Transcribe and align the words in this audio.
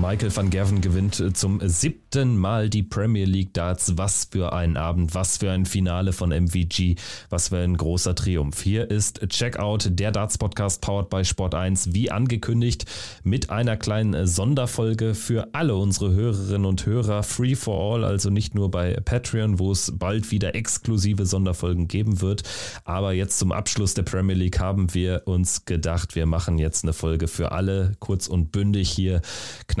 Michael 0.00 0.34
van 0.34 0.50
Gerven 0.50 0.82
gewinnt 0.82 1.20
äh, 1.20 1.32
zum 1.32 1.60
siebten 1.66 2.36
Mal 2.36 2.68
die 2.68 2.82
Premier 2.82 3.24
League 3.24 3.54
Darts. 3.54 3.96
Was 3.96 4.28
für 4.30 4.52
ein 4.52 4.76
Abend, 4.76 5.14
was 5.14 5.38
für 5.38 5.50
ein 5.50 5.64
Finale 5.64 6.12
von 6.12 6.30
MVG, 6.30 6.96
was 7.30 7.48
für 7.48 7.58
ein 7.58 7.76
großer 7.76 8.14
Triumph. 8.14 8.62
Hier 8.62 8.90
ist 8.90 9.26
Checkout, 9.28 9.88
der 9.90 10.12
Darts 10.12 10.36
Podcast 10.36 10.82
powered 10.82 11.08
by 11.08 11.24
Sport 11.24 11.54
1, 11.54 11.94
wie 11.94 12.10
angekündigt, 12.10 12.84
mit 13.22 13.50
einer 13.50 13.76
kleinen 13.76 14.26
Sonderfolge 14.26 15.14
für 15.14 15.48
alle 15.54 15.76
unsere 15.76 16.12
Hörerinnen 16.12 16.66
und 16.66 16.84
Hörer. 16.84 17.22
Free 17.22 17.54
for 17.54 17.94
all, 17.94 18.04
also 18.04 18.28
nicht 18.28 18.54
nur 18.54 18.70
bei 18.70 19.00
Patreon, 19.00 19.58
wo 19.58 19.72
es 19.72 19.92
bald 19.96 20.30
wieder 20.30 20.54
exklusive 20.54 21.24
Sonderfolgen 21.24 21.88
geben 21.88 22.20
wird. 22.20 22.42
Aber 22.84 23.12
jetzt 23.12 23.38
zum 23.38 23.50
Abschluss 23.50 23.94
der 23.94 24.02
Premier 24.02 24.36
League 24.36 24.60
haben 24.60 24.92
wir 24.94 25.22
uns 25.24 25.64
gedacht, 25.64 26.14
wir 26.14 26.26
machen 26.26 26.58
jetzt 26.58 26.84
eine 26.84 26.92
Folge 26.92 27.28
für 27.28 27.52
alle, 27.52 27.92
kurz 27.98 28.26
und 28.26 28.52
bündig 28.52 28.90
hier 28.90 29.22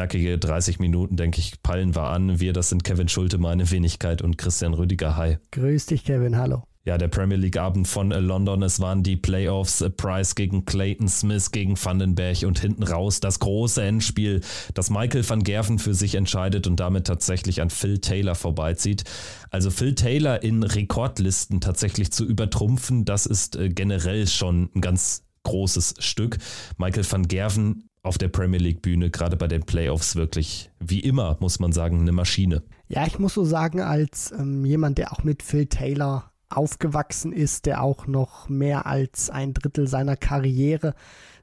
knackige 0.06 0.38
30 0.38 0.78
Minuten, 0.78 1.16
denke 1.16 1.40
ich, 1.40 1.60
peilen 1.62 1.96
wir 1.96 2.04
an. 2.04 2.38
Wir, 2.38 2.52
das 2.52 2.68
sind 2.68 2.84
Kevin 2.84 3.08
Schulte, 3.08 3.38
meine 3.38 3.70
Wenigkeit 3.72 4.22
und 4.22 4.38
Christian 4.38 4.72
Rüdiger. 4.72 5.16
Hi. 5.16 5.38
Grüß 5.50 5.86
dich, 5.86 6.04
Kevin. 6.04 6.36
Hallo. 6.36 6.62
Ja, 6.84 6.96
der 6.96 7.08
Premier 7.08 7.36
League 7.36 7.56
Abend 7.56 7.88
von 7.88 8.10
London. 8.10 8.62
Es 8.62 8.78
waren 8.78 9.02
die 9.02 9.16
Playoffs. 9.16 9.84
Price 9.96 10.36
gegen 10.36 10.64
Clayton 10.64 11.08
Smith 11.08 11.50
gegen 11.50 11.76
Vandenberg 11.76 12.44
und 12.44 12.60
hinten 12.60 12.84
raus 12.84 13.18
das 13.18 13.40
große 13.40 13.82
Endspiel, 13.82 14.42
das 14.74 14.90
Michael 14.90 15.28
van 15.28 15.42
Gerven 15.42 15.80
für 15.80 15.94
sich 15.94 16.14
entscheidet 16.14 16.68
und 16.68 16.78
damit 16.78 17.08
tatsächlich 17.08 17.60
an 17.60 17.70
Phil 17.70 17.98
Taylor 17.98 18.36
vorbeizieht. 18.36 19.02
Also 19.50 19.72
Phil 19.72 19.96
Taylor 19.96 20.44
in 20.44 20.62
Rekordlisten 20.62 21.60
tatsächlich 21.60 22.12
zu 22.12 22.24
übertrumpfen, 22.24 23.04
das 23.04 23.26
ist 23.26 23.56
äh, 23.56 23.68
generell 23.70 24.28
schon 24.28 24.70
ein 24.72 24.80
ganz 24.80 25.24
großes 25.42 25.94
Stück. 25.98 26.38
Michael 26.78 27.10
van 27.10 27.26
Gerven 27.26 27.88
auf 28.06 28.18
der 28.18 28.28
Premier 28.28 28.60
League 28.60 28.82
Bühne, 28.82 29.10
gerade 29.10 29.36
bei 29.36 29.48
den 29.48 29.62
Playoffs, 29.64 30.16
wirklich 30.16 30.70
wie 30.80 31.00
immer, 31.00 31.36
muss 31.40 31.58
man 31.58 31.72
sagen, 31.72 32.00
eine 32.00 32.12
Maschine. 32.12 32.62
Ja, 32.88 33.06
ich 33.06 33.18
muss 33.18 33.34
so 33.34 33.44
sagen, 33.44 33.80
als 33.80 34.32
ähm, 34.32 34.64
jemand, 34.64 34.98
der 34.98 35.12
auch 35.12 35.24
mit 35.24 35.42
Phil 35.42 35.66
Taylor 35.66 36.30
aufgewachsen 36.48 37.32
ist, 37.32 37.66
der 37.66 37.82
auch 37.82 38.06
noch 38.06 38.48
mehr 38.48 38.86
als 38.86 39.30
ein 39.30 39.52
Drittel 39.52 39.88
seiner 39.88 40.16
Karriere 40.16 40.94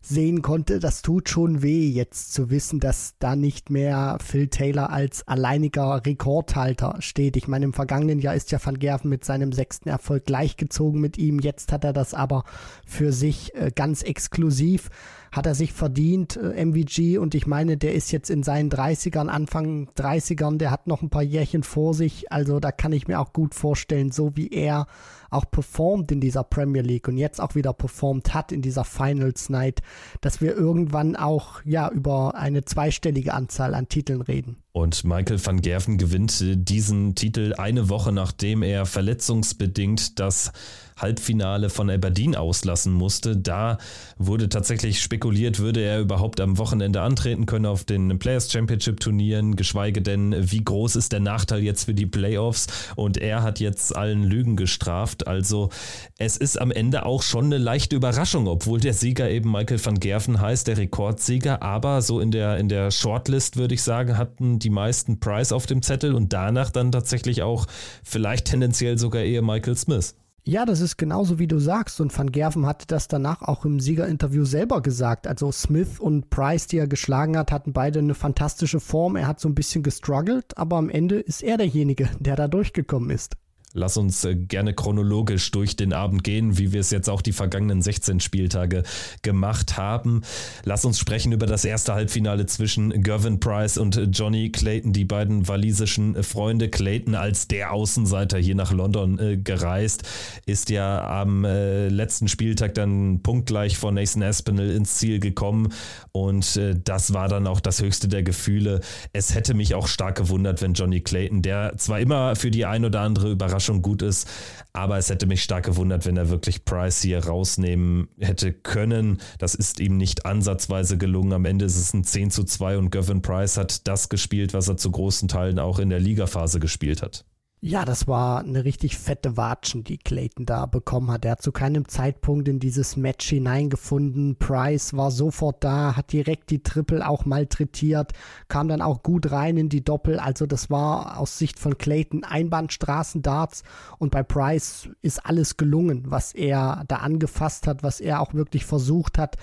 sehen 0.01 0.41
konnte, 0.41 0.79
das 0.79 1.01
tut 1.01 1.29
schon 1.29 1.61
weh, 1.61 1.89
jetzt 1.89 2.33
zu 2.33 2.49
wissen, 2.49 2.79
dass 2.79 3.15
da 3.19 3.35
nicht 3.35 3.69
mehr 3.69 4.17
Phil 4.23 4.47
Taylor 4.47 4.89
als 4.89 5.27
alleiniger 5.27 6.05
Rekordhalter 6.05 6.97
steht. 6.99 7.37
Ich 7.37 7.47
meine, 7.47 7.65
im 7.65 7.73
vergangenen 7.73 8.19
Jahr 8.19 8.35
ist 8.35 8.51
ja 8.51 8.59
Van 8.63 8.79
Gerven 8.79 9.09
mit 9.09 9.23
seinem 9.25 9.51
sechsten 9.51 9.89
Erfolg 9.89 10.25
gleichgezogen 10.25 10.99
mit 10.99 11.17
ihm. 11.17 11.39
Jetzt 11.39 11.71
hat 11.71 11.83
er 11.83 11.93
das 11.93 12.13
aber 12.13 12.43
für 12.85 13.11
sich 13.11 13.55
äh, 13.55 13.71
ganz 13.73 14.01
exklusiv 14.03 14.89
hat 15.33 15.47
er 15.47 15.55
sich 15.55 15.73
verdient, 15.73 16.37
äh, 16.37 16.63
MVG. 16.63 17.17
Und 17.17 17.33
ich 17.33 17.47
meine, 17.47 17.75
der 17.75 17.93
ist 17.95 18.11
jetzt 18.11 18.29
in 18.29 18.43
seinen 18.43 18.69
30ern, 18.69 19.27
Anfang 19.27 19.89
30ern, 19.97 20.57
der 20.57 20.69
hat 20.69 20.85
noch 20.85 21.01
ein 21.01 21.09
paar 21.09 21.23
Jährchen 21.23 21.63
vor 21.63 21.95
sich. 21.95 22.31
Also 22.31 22.59
da 22.59 22.71
kann 22.71 22.93
ich 22.93 23.07
mir 23.07 23.19
auch 23.19 23.33
gut 23.33 23.55
vorstellen, 23.55 24.11
so 24.11 24.35
wie 24.35 24.49
er 24.49 24.85
auch 25.31 25.49
performt 25.49 26.11
in 26.11 26.21
dieser 26.21 26.43
Premier 26.43 26.83
League 26.83 27.07
und 27.07 27.17
jetzt 27.17 27.41
auch 27.41 27.55
wieder 27.55 27.73
performt 27.73 28.35
hat 28.35 28.51
in 28.51 28.61
dieser 28.61 28.83
Finals 28.83 29.49
Night, 29.49 29.81
dass 30.21 30.39
wir 30.39 30.55
irgendwann 30.55 31.15
auch 31.15 31.63
ja 31.65 31.89
über 31.89 32.35
eine 32.35 32.63
zweistellige 32.63 33.33
Anzahl 33.33 33.73
an 33.73 33.89
Titeln 33.89 34.21
reden. 34.21 34.57
Und 34.73 35.03
Michael 35.03 35.37
van 35.45 35.61
Gerven 35.61 35.99
gewinnt 35.99 36.43
diesen 36.43 37.13
Titel 37.13 37.53
eine 37.55 37.89
Woche 37.89 38.11
nachdem 38.11 38.63
er 38.63 38.87
verletzungsbedingt 38.87 40.19
das 40.19 40.51
Halbfinale 40.97 41.69
von 41.69 41.89
Aberdeen 41.89 42.35
auslassen 42.35 42.93
musste. 42.93 43.35
Da 43.35 43.77
wurde 44.17 44.49
tatsächlich 44.49 45.01
spekuliert, 45.01 45.59
würde 45.59 45.81
er 45.81 45.99
überhaupt 45.99 46.39
am 46.39 46.57
Wochenende 46.57 47.01
antreten 47.01 47.45
können 47.45 47.65
auf 47.65 47.83
den 47.83 48.19
Players 48.19 48.51
Championship 48.51 48.99
Turnieren, 48.99 49.55
geschweige 49.55 50.01
denn, 50.01 50.35
wie 50.39 50.63
groß 50.63 50.95
ist 50.95 51.11
der 51.11 51.19
Nachteil 51.19 51.61
jetzt 51.61 51.85
für 51.85 51.93
die 51.93 52.05
Playoffs? 52.05 52.67
Und 52.95 53.17
er 53.17 53.43
hat 53.43 53.59
jetzt 53.59 53.95
allen 53.95 54.23
Lügen 54.23 54.55
gestraft. 54.55 55.27
Also 55.27 55.69
es 56.17 56.37
ist 56.37 56.59
am 56.59 56.71
Ende 56.71 57.05
auch 57.05 57.21
schon 57.21 57.45
eine 57.45 57.57
leichte 57.57 57.95
Überraschung, 57.95 58.47
obwohl 58.47 58.79
der 58.79 58.93
Sieger 58.93 59.29
eben 59.29 59.51
Michael 59.51 59.83
van 59.83 59.99
Gerven 59.99 60.39
heißt, 60.39 60.67
der 60.67 60.77
Rekordsieger. 60.77 61.61
Aber 61.61 62.01
so 62.01 62.19
in 62.19 62.31
der, 62.31 62.57
in 62.57 62.69
der 62.69 62.91
Shortlist, 62.91 63.57
würde 63.57 63.73
ich 63.73 63.81
sagen, 63.81 64.17
hatten 64.17 64.59
die 64.63 64.69
meisten 64.69 65.19
Price 65.19 65.51
auf 65.51 65.65
dem 65.65 65.81
Zettel 65.81 66.13
und 66.13 66.33
danach 66.33 66.69
dann 66.69 66.91
tatsächlich 66.91 67.43
auch 67.43 67.67
vielleicht 68.03 68.45
tendenziell 68.45 68.97
sogar 68.97 69.23
eher 69.23 69.41
Michael 69.41 69.75
Smith. 69.75 70.15
Ja, 70.45 70.65
das 70.65 70.81
ist 70.81 70.97
genauso 70.97 71.39
wie 71.39 71.47
du 71.47 71.59
sagst. 71.59 72.01
Und 72.01 72.17
Van 72.17 72.31
Gerven 72.31 72.65
hatte 72.65 72.85
das 72.85 73.07
danach 73.07 73.41
auch 73.43 73.63
im 73.63 73.79
Siegerinterview 73.79 74.43
selber 74.43 74.81
gesagt. 74.81 75.25
Also 75.25 75.53
Smith 75.53 75.99
und 75.99 76.29
Price, 76.29 76.67
die 76.67 76.79
er 76.79 76.87
geschlagen 76.87 77.37
hat, 77.37 77.53
hatten 77.53 77.71
beide 77.71 77.99
eine 77.99 78.13
fantastische 78.13 78.81
Form. 78.81 79.15
Er 79.15 79.27
hat 79.27 79.39
so 79.39 79.47
ein 79.47 79.55
bisschen 79.55 79.83
gestruggelt, 79.83 80.57
aber 80.57 80.75
am 80.75 80.89
Ende 80.89 81.19
ist 81.19 81.43
er 81.43 81.57
derjenige, 81.57 82.09
der 82.19 82.35
da 82.35 82.49
durchgekommen 82.49 83.09
ist. 83.09 83.37
Lass 83.73 83.97
uns 83.97 84.23
äh, 84.23 84.35
gerne 84.35 84.73
chronologisch 84.75 85.49
durch 85.49 85.75
den 85.75 85.93
Abend 85.93 86.23
gehen, 86.23 86.59
wie 86.59 86.71
wir 86.73 86.79
es 86.79 86.91
jetzt 86.91 87.09
auch 87.09 87.23
die 87.23 87.31
vergangenen 87.31 87.81
16 87.81 88.19
Spieltage 88.19 88.83
gemacht 89.23 89.77
haben. 89.77 90.21
Lass 90.63 90.85
uns 90.85 90.99
sprechen 90.99 91.31
über 91.31 91.47
das 91.47 91.65
erste 91.65 91.93
Halbfinale 91.93 92.45
zwischen 92.45 93.01
Gervin 93.01 93.39
Price 93.39 93.79
und 93.79 93.99
Johnny 94.11 94.51
Clayton, 94.51 94.93
die 94.93 95.05
beiden 95.05 95.47
walisischen 95.47 96.21
Freunde. 96.23 96.69
Clayton 96.69 97.15
als 97.15 97.47
der 97.47 97.73
Außenseiter 97.73 98.37
hier 98.37 98.55
nach 98.55 98.71
London 98.71 99.17
äh, 99.17 99.37
gereist, 99.37 100.03
ist 100.45 100.69
ja 100.69 101.21
am 101.21 101.43
äh, 101.43 101.87
letzten 101.87 102.27
Spieltag 102.27 102.75
dann 102.75 103.21
punktgleich 103.23 103.77
vor 103.77 103.91
Nathan 103.91 104.21
Aspinall 104.21 104.69
ins 104.69 104.95
Ziel 104.95 105.19
gekommen 105.19 105.69
und 106.11 106.59
das 106.85 107.13
war 107.13 107.27
dann 107.27 107.47
auch 107.47 107.59
das 107.59 107.81
höchste 107.81 108.07
der 108.07 108.21
Gefühle. 108.21 108.81
Es 109.13 109.33
hätte 109.33 109.53
mich 109.53 109.73
auch 109.73 109.87
stark 109.87 110.15
gewundert, 110.15 110.61
wenn 110.61 110.73
Johnny 110.73 111.01
Clayton, 111.01 111.41
der 111.41 111.73
zwar 111.77 111.99
immer 111.99 112.35
für 112.35 112.51
die 112.51 112.65
ein 112.65 112.85
oder 112.85 113.01
andere 113.01 113.31
Überraschung 113.31 113.62
schon 113.63 113.81
gut 113.81 114.01
ist. 114.01 114.27
Aber 114.73 114.97
es 114.97 115.09
hätte 115.09 115.25
mich 115.25 115.43
stark 115.43 115.65
gewundert, 115.65 116.05
wenn 116.05 116.17
er 116.17 116.29
wirklich 116.29 116.65
Price 116.65 117.01
hier 117.01 117.25
rausnehmen 117.25 118.09
hätte 118.19 118.53
können. 118.53 119.19
Das 119.39 119.55
ist 119.55 119.79
ihm 119.79 119.97
nicht 119.97 120.25
ansatzweise 120.25 120.97
gelungen. 120.97 121.33
Am 121.33 121.45
Ende 121.45 121.65
ist 121.65 121.77
es 121.77 121.93
ein 121.93 122.03
10 122.03 122.31
zu 122.31 122.43
2 122.43 122.77
und 122.77 122.89
Gavin 122.89 123.21
Price 123.21 123.57
hat 123.57 123.87
das 123.87 124.09
gespielt, 124.09 124.53
was 124.53 124.67
er 124.67 124.77
zu 124.77 124.91
großen 124.91 125.27
Teilen 125.27 125.59
auch 125.59 125.79
in 125.79 125.89
der 125.89 125.99
Ligaphase 125.99 126.59
gespielt 126.59 127.01
hat. 127.01 127.25
Ja, 127.65 127.85
das 127.85 128.09
war 128.09 128.39
eine 128.39 128.65
richtig 128.65 128.97
fette 128.97 129.37
Watschen, 129.37 129.85
die 129.85 129.97
Clayton 129.97 130.45
da 130.45 130.65
bekommen 130.65 131.09
hat. 131.09 131.23
Er 131.23 131.31
hat 131.31 131.41
zu 131.41 131.53
keinem 131.53 131.87
Zeitpunkt 131.87 132.49
in 132.49 132.59
dieses 132.59 132.97
Match 132.97 133.29
hineingefunden. 133.29 134.35
Price 134.35 134.97
war 134.97 135.11
sofort 135.11 135.63
da, 135.63 135.95
hat 135.95 136.11
direkt 136.11 136.49
die 136.49 136.61
Triple 136.61 137.07
auch 137.07 137.23
malträtiert, 137.23 138.11
kam 138.49 138.67
dann 138.67 138.81
auch 138.81 139.01
gut 139.01 139.31
rein 139.31 139.55
in 139.55 139.69
die 139.69 139.81
Doppel. 139.81 140.19
Also 140.19 140.45
das 140.45 140.69
war 140.69 141.17
aus 141.17 141.37
Sicht 141.37 141.57
von 141.57 141.77
Clayton 141.77 142.25
Einbahnstraßendarts 142.25 143.63
und 143.97 144.11
bei 144.11 144.23
Price 144.23 144.89
ist 145.01 145.25
alles 145.25 145.55
gelungen, 145.55 146.03
was 146.07 146.33
er 146.33 146.83
da 146.89 146.97
angefasst 146.97 147.65
hat, 147.67 147.81
was 147.81 148.01
er 148.01 148.19
auch 148.19 148.33
wirklich 148.33 148.65
versucht 148.65 149.17
hat. 149.17 149.37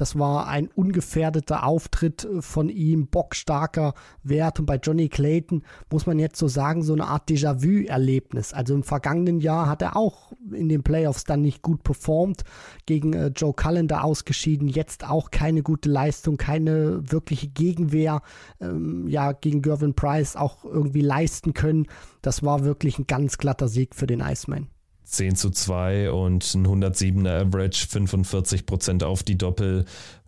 Das 0.00 0.18
war 0.18 0.48
ein 0.48 0.68
ungefährdeter 0.74 1.66
Auftritt 1.66 2.26
von 2.40 2.70
ihm, 2.70 3.08
bockstarker 3.08 3.92
Wert. 4.22 4.58
Und 4.58 4.64
bei 4.64 4.76
Johnny 4.76 5.10
Clayton 5.10 5.62
muss 5.90 6.06
man 6.06 6.18
jetzt 6.18 6.38
so 6.38 6.48
sagen, 6.48 6.82
so 6.82 6.94
eine 6.94 7.06
Art 7.06 7.28
Déjà-vu-Erlebnis. 7.28 8.54
Also 8.54 8.72
im 8.72 8.82
vergangenen 8.82 9.40
Jahr 9.40 9.68
hat 9.68 9.82
er 9.82 9.96
auch 9.96 10.32
in 10.52 10.70
den 10.70 10.82
Playoffs 10.82 11.24
dann 11.24 11.42
nicht 11.42 11.60
gut 11.60 11.82
performt, 11.82 12.44
gegen 12.86 13.12
äh, 13.12 13.26
Joe 13.36 13.52
Callender 13.52 14.02
ausgeschieden, 14.02 14.68
jetzt 14.68 15.06
auch 15.06 15.30
keine 15.30 15.62
gute 15.62 15.90
Leistung, 15.90 16.38
keine 16.38 17.02
wirkliche 17.12 17.48
Gegenwehr, 17.48 18.22
ähm, 18.58 19.06
ja, 19.06 19.32
gegen 19.32 19.60
Gervin 19.60 19.92
Price 19.92 20.34
auch 20.34 20.64
irgendwie 20.64 21.02
leisten 21.02 21.52
können. 21.52 21.86
Das 22.22 22.42
war 22.42 22.64
wirklich 22.64 22.98
ein 22.98 23.06
ganz 23.06 23.36
glatter 23.36 23.68
Sieg 23.68 23.94
für 23.94 24.06
den 24.06 24.20
Iceman. 24.20 24.68
10 25.10 25.34
zu 25.34 25.50
2 25.50 26.12
und 26.12 26.54
ein 26.54 26.66
107er 26.66 27.46
Average, 27.46 27.86
45 27.88 28.64
Prozent 28.64 29.02
auf 29.02 29.22
die 29.22 29.36
Doppel, 29.36 29.84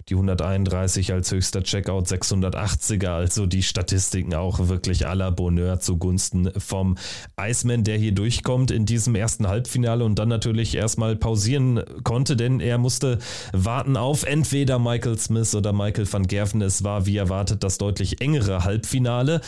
die 0.09 0.15
131 0.15 1.13
als 1.13 1.31
höchster 1.31 1.63
Checkout, 1.63 2.07
680er, 2.07 3.09
also 3.09 3.47
die 3.47 3.63
Statistiken 3.63 4.35
auch 4.35 4.69
wirklich 4.69 5.07
aller 5.07 5.31
Bonheur 5.31 5.79
zugunsten 5.79 6.51
vom 6.59 6.97
Iceman, 7.41 7.85
der 7.85 7.99
hier 7.99 8.13
durchkommt 8.13 8.71
in 8.71 8.85
diesem 8.85 9.15
ersten 9.15 9.47
Halbfinale 9.47 10.05
und 10.05 10.19
dann 10.19 10.29
natürlich 10.29 10.75
erstmal 10.75 11.17
pausieren 11.17 11.83
konnte, 12.03 12.37
denn 12.37 12.61
er 12.61 12.79
musste 12.79 13.19
warten 13.53 13.97
auf 13.97 14.25
entweder 14.25 14.79
Michael 14.79 15.19
Smith 15.19 15.55
oder 15.55 15.73
Michael 15.73 16.13
van 16.13 16.27
Gerven. 16.27 16.63
Es 16.63 16.83
war 16.83 17.07
wie 17.07 17.17
erwartet 17.17 17.63
das 17.63 17.79
deutlich 17.79 18.21
engere 18.21 18.65
Halbfinale. 18.65 19.41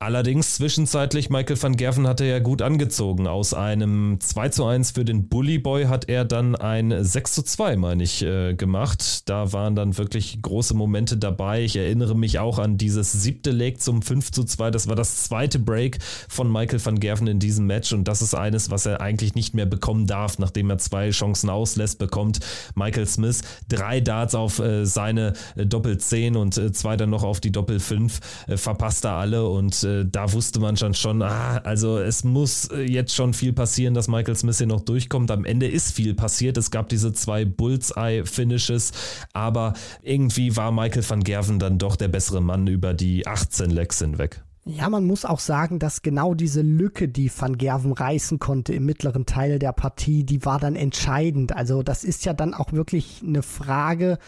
Allerdings 0.00 0.56
zwischenzeitlich, 0.56 1.30
Michael 1.30 1.62
van 1.62 1.76
Gerven 1.76 2.06
hatte 2.06 2.26
ja 2.26 2.38
gut 2.38 2.60
angezogen. 2.60 3.26
Aus 3.26 3.54
einem 3.54 4.18
2 4.20 4.48
zu 4.50 4.66
1 4.66 4.90
für 4.90 5.04
den 5.04 5.28
Bully 5.28 5.58
Boy 5.58 5.84
hat 5.84 6.10
er 6.10 6.26
dann 6.26 6.56
ein 6.56 7.02
6 7.02 7.32
zu 7.32 7.42
2, 7.42 7.76
meine 7.76 8.02
ich, 8.02 8.22
äh, 8.22 8.52
gemacht. 8.54 9.30
Da 9.30 9.54
waren 9.54 9.74
dann 9.74 9.96
wirklich 9.96 10.42
große 10.42 10.74
Momente 10.74 11.16
dabei. 11.16 11.62
Ich 11.62 11.76
erinnere 11.76 12.14
mich 12.14 12.38
auch 12.38 12.58
an 12.58 12.76
dieses 12.76 13.12
siebte 13.12 13.50
Leg 13.50 13.80
zum 13.80 14.02
5 14.02 14.30
zu 14.30 14.44
2. 14.44 14.72
Das 14.72 14.88
war 14.88 14.96
das 14.96 15.24
zweite 15.24 15.58
Break 15.58 16.00
von 16.28 16.52
Michael 16.52 16.84
van 16.84 17.00
Gerven 17.00 17.28
in 17.28 17.38
diesem 17.38 17.66
Match 17.66 17.94
und 17.94 18.06
das 18.06 18.20
ist 18.20 18.34
eines, 18.34 18.70
was 18.70 18.84
er 18.84 19.00
eigentlich 19.00 19.34
nicht 19.34 19.54
mehr 19.54 19.64
bekommen 19.64 20.06
darf, 20.06 20.38
nachdem 20.38 20.68
er 20.68 20.76
zwei 20.78 21.10
Chancen 21.10 21.48
auslässt, 21.48 21.98
bekommt 21.98 22.40
Michael 22.74 23.06
Smith 23.06 23.40
drei 23.68 24.00
Darts 24.00 24.34
auf 24.34 24.58
äh, 24.58 24.84
seine 24.84 25.32
äh, 25.56 25.64
Doppel 25.64 25.96
10 25.96 26.36
und 26.36 26.58
äh, 26.58 26.72
zwei 26.72 26.98
dann 26.98 27.10
noch 27.10 27.22
auf 27.22 27.40
die 27.40 27.52
Doppel 27.52 27.80
5, 27.80 28.20
äh, 28.48 28.56
verpasst 28.58 29.06
er 29.06 29.12
alle 29.12 29.48
und 29.48 29.83
äh, 29.84 30.04
da 30.04 30.32
wusste 30.32 30.60
man 30.60 30.76
schon 30.76 30.94
schon, 30.94 31.22
ah, 31.22 31.58
also 31.58 31.98
es 31.98 32.24
muss 32.24 32.66
äh, 32.70 32.82
jetzt 32.82 33.14
schon 33.14 33.34
viel 33.34 33.52
passieren, 33.52 33.94
dass 33.94 34.08
Michael 34.08 34.36
Smith 34.36 34.58
hier 34.58 34.66
noch 34.66 34.80
durchkommt. 34.80 35.30
Am 35.30 35.44
Ende 35.44 35.68
ist 35.68 35.92
viel 35.92 36.14
passiert. 36.14 36.56
Es 36.56 36.70
gab 36.70 36.88
diese 36.88 37.12
zwei 37.12 37.44
Bullseye-Finishes, 37.44 38.92
aber 39.32 39.74
irgendwie 40.02 40.56
war 40.56 40.72
Michael 40.72 41.08
van 41.08 41.22
Gerven 41.22 41.58
dann 41.58 41.78
doch 41.78 41.96
der 41.96 42.08
bessere 42.08 42.40
Mann 42.40 42.66
über 42.66 42.94
die 42.94 43.26
18 43.26 43.70
Lecks 43.70 43.98
hinweg. 43.98 44.42
Ja, 44.66 44.88
man 44.88 45.04
muss 45.04 45.26
auch 45.26 45.40
sagen, 45.40 45.78
dass 45.78 46.00
genau 46.00 46.32
diese 46.32 46.62
Lücke, 46.62 47.06
die 47.06 47.30
Van 47.36 47.58
Gerven 47.58 47.92
reißen 47.92 48.38
konnte 48.38 48.72
im 48.72 48.86
mittleren 48.86 49.26
Teil 49.26 49.58
der 49.58 49.72
Partie, 49.72 50.24
die 50.24 50.46
war 50.46 50.58
dann 50.58 50.74
entscheidend. 50.74 51.54
Also 51.54 51.82
das 51.82 52.02
ist 52.02 52.24
ja 52.24 52.32
dann 52.32 52.54
auch 52.54 52.72
wirklich 52.72 53.22
eine 53.22 53.42
Frage, 53.42 54.18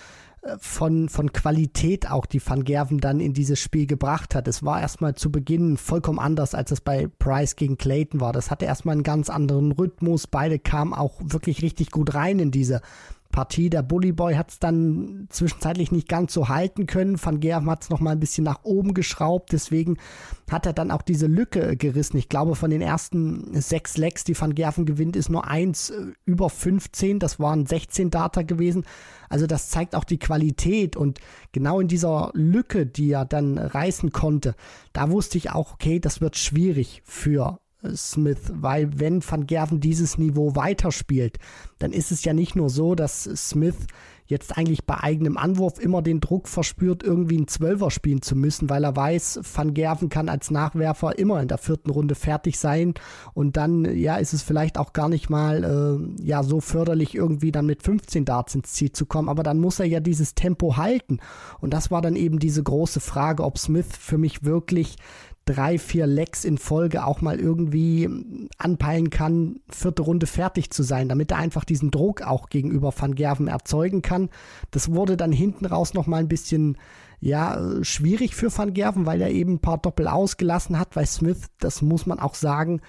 von, 0.58 1.08
von 1.08 1.32
Qualität 1.32 2.10
auch, 2.10 2.26
die 2.26 2.40
Van 2.44 2.64
Gerven 2.64 2.98
dann 2.98 3.20
in 3.20 3.32
dieses 3.32 3.60
Spiel 3.60 3.87
gebracht 3.87 4.34
hat. 4.34 4.48
Es 4.48 4.64
war 4.64 4.81
erstmal 4.81 5.14
zu 5.14 5.31
Beginn 5.31 5.76
vollkommen 5.76 6.19
anders, 6.19 6.54
als 6.54 6.70
es 6.70 6.81
bei 6.81 7.08
Price 7.19 7.56
gegen 7.56 7.78
Clayton 7.78 8.20
war. 8.20 8.32
Das 8.32 8.50
hatte 8.50 8.64
erstmal 8.64 8.94
einen 8.94 9.02
ganz 9.02 9.31
anderen 9.31 9.72
Rhythmus. 9.72 10.26
Beide 10.26 10.58
kamen 10.58 10.94
auch 10.94 11.14
wirklich 11.22 11.62
richtig 11.62 11.90
gut 11.90 12.14
rein 12.14 12.38
in 12.38 12.50
diese 12.50 12.81
Partie. 13.36 13.68
Der 13.68 13.82
Bully 13.82 14.12
Boy 14.12 14.34
hat 14.34 14.50
es 14.50 14.58
dann 14.58 15.26
zwischenzeitlich 15.28 15.92
nicht 15.92 16.08
ganz 16.08 16.32
so 16.32 16.48
halten 16.48 16.86
können. 16.86 17.22
Van 17.22 17.38
Gerven 17.38 17.68
hat 17.68 17.82
es 17.82 17.90
nochmal 17.90 18.14
ein 18.14 18.20
bisschen 18.20 18.44
nach 18.44 18.64
oben 18.64 18.94
geschraubt. 18.94 19.52
Deswegen 19.52 19.98
hat 20.50 20.64
er 20.64 20.72
dann 20.72 20.90
auch 20.90 21.02
diese 21.02 21.26
Lücke 21.26 21.76
gerissen. 21.76 22.16
Ich 22.16 22.30
glaube, 22.30 22.54
von 22.54 22.70
den 22.70 22.80
ersten 22.80 23.60
sechs 23.60 23.98
Lecks, 23.98 24.24
die 24.24 24.40
Van 24.40 24.54
Gerven 24.54 24.86
gewinnt, 24.86 25.16
ist 25.16 25.28
nur 25.28 25.46
eins 25.46 25.90
äh, 25.90 26.12
über 26.24 26.48
15. 26.48 27.18
Das 27.18 27.38
waren 27.38 27.66
16 27.66 28.10
Data 28.10 28.40
gewesen. 28.40 28.86
Also 29.28 29.46
das 29.46 29.68
zeigt 29.68 29.94
auch 29.94 30.04
die 30.04 30.18
Qualität 30.18 30.96
und 30.96 31.20
genau 31.52 31.78
in 31.80 31.88
dieser 31.88 32.30
Lücke, 32.32 32.86
die 32.86 33.10
er 33.10 33.26
dann 33.26 33.58
reißen 33.58 34.12
konnte, 34.12 34.54
da 34.94 35.10
wusste 35.10 35.36
ich 35.36 35.50
auch, 35.50 35.74
okay, 35.74 36.00
das 36.00 36.22
wird 36.22 36.38
schwierig 36.38 37.02
für 37.04 37.58
Smith, 37.94 38.52
weil 38.52 38.99
wenn 38.99 39.23
Van 39.28 39.46
Gerven 39.46 39.81
dieses 39.81 40.19
Niveau 40.19 40.56
weiterspielt, 40.56 41.38
dann 41.78 41.93
ist 41.93 42.11
es 42.11 42.25
ja 42.25 42.32
nicht 42.32 42.56
nur 42.56 42.70
so, 42.70 42.94
dass 42.94 43.25
Smith 43.25 43.87
jetzt 44.28 44.56
eigentlich 44.56 44.84
bei 44.84 45.00
eigenem 45.00 45.37
Anwurf 45.37 45.78
immer 45.78 46.02
den 46.02 46.20
Druck 46.20 46.49
verspürt, 46.49 47.02
irgendwie 47.02 47.37
einen 47.37 47.49
Zwölfer 47.49 47.90
spielen 47.90 48.23
zu 48.23 48.34
müssen, 48.34 48.69
weil 48.69 48.84
er 48.84 48.96
weiß, 48.96 49.40
Van 49.55 49.73
Gerven 49.73 50.08
kann 50.08 50.28
als 50.28 50.50
Nachwerfer 50.50 51.19
immer 51.19 51.40
in 51.40 51.49
der 51.49 51.58
vierten 51.58 51.90
Runde 51.90 52.14
fertig 52.14 52.58
sein. 52.58 52.94
Und 53.34 53.56
dann, 53.56 53.84
ja, 53.96 54.17
ist 54.17 54.32
es 54.32 54.43
vielleicht 54.43 54.79
auch 54.79 54.93
gar 54.93 55.08
nicht 55.08 55.31
mal, 55.31 55.62
äh, 55.62 56.25
ja, 56.25 56.43
so 56.43 56.61
förderlich 56.61 57.14
irgendwie 57.14 57.52
dann 57.52 57.67
mit 57.67 57.82
15 57.82 58.25
Darts 58.25 58.55
ins 58.55 58.72
Ziel 58.72 58.90
zu 58.90 59.06
kommen, 59.06 59.29
aber 59.29 59.43
dann 59.43 59.61
muss 59.61 59.79
er 59.79 59.87
ja 59.87 60.00
dieses 60.00 60.34
Tempo 60.34 60.76
halten. 60.76 61.20
Und 61.61 61.72
das 61.72 61.90
war 61.90 62.02
dann 62.02 62.17
eben 62.17 62.38
diese 62.38 62.62
große 62.62 63.00
Frage, 63.00 63.44
ob 63.44 63.58
Smith 63.58 63.88
für 63.96 64.19
mich 64.19 64.44
wirklich 64.44 64.96
drei, 65.46 65.78
vier 65.78 66.06
Lecks 66.06 66.44
in 66.44 66.58
Folge 66.58 67.06
auch 67.06 67.22
mal 67.22 67.40
irgendwie 67.40 68.08
anpeilen 68.58 69.10
kann, 69.10 69.60
vierte 69.70 70.02
Runde 70.02 70.26
fertig 70.26 70.70
zu 70.70 70.82
sein, 70.82 71.08
damit 71.08 71.31
er 71.31 71.38
einfach 71.38 71.64
diesen 71.64 71.90
Druck 71.90 72.22
auch 72.22 72.50
gegenüber 72.50 72.93
Van 72.96 73.14
Gerven 73.14 73.48
erzeugen 73.48 74.02
kann. 74.02 74.28
Das 74.72 74.93
wurde 74.93 75.16
dann 75.16 75.32
hinten 75.32 75.64
raus 75.64 75.94
noch 75.94 76.06
mal 76.06 76.19
ein 76.19 76.28
bisschen 76.28 76.76
ja, 77.20 77.82
schwierig 77.82 78.34
für 78.34 78.56
Van 78.56 78.75
Gerven, 78.75 79.06
weil 79.06 79.22
er 79.22 79.31
eben 79.31 79.54
ein 79.54 79.60
paar 79.60 79.78
Doppel 79.78 80.06
ausgelassen 80.08 80.78
hat, 80.78 80.96
weil 80.96 81.06
Smith, 81.06 81.46
das 81.58 81.81
muss 81.81 82.06
man 82.06 82.19
auch 82.19 82.34
sagen, 82.34 82.82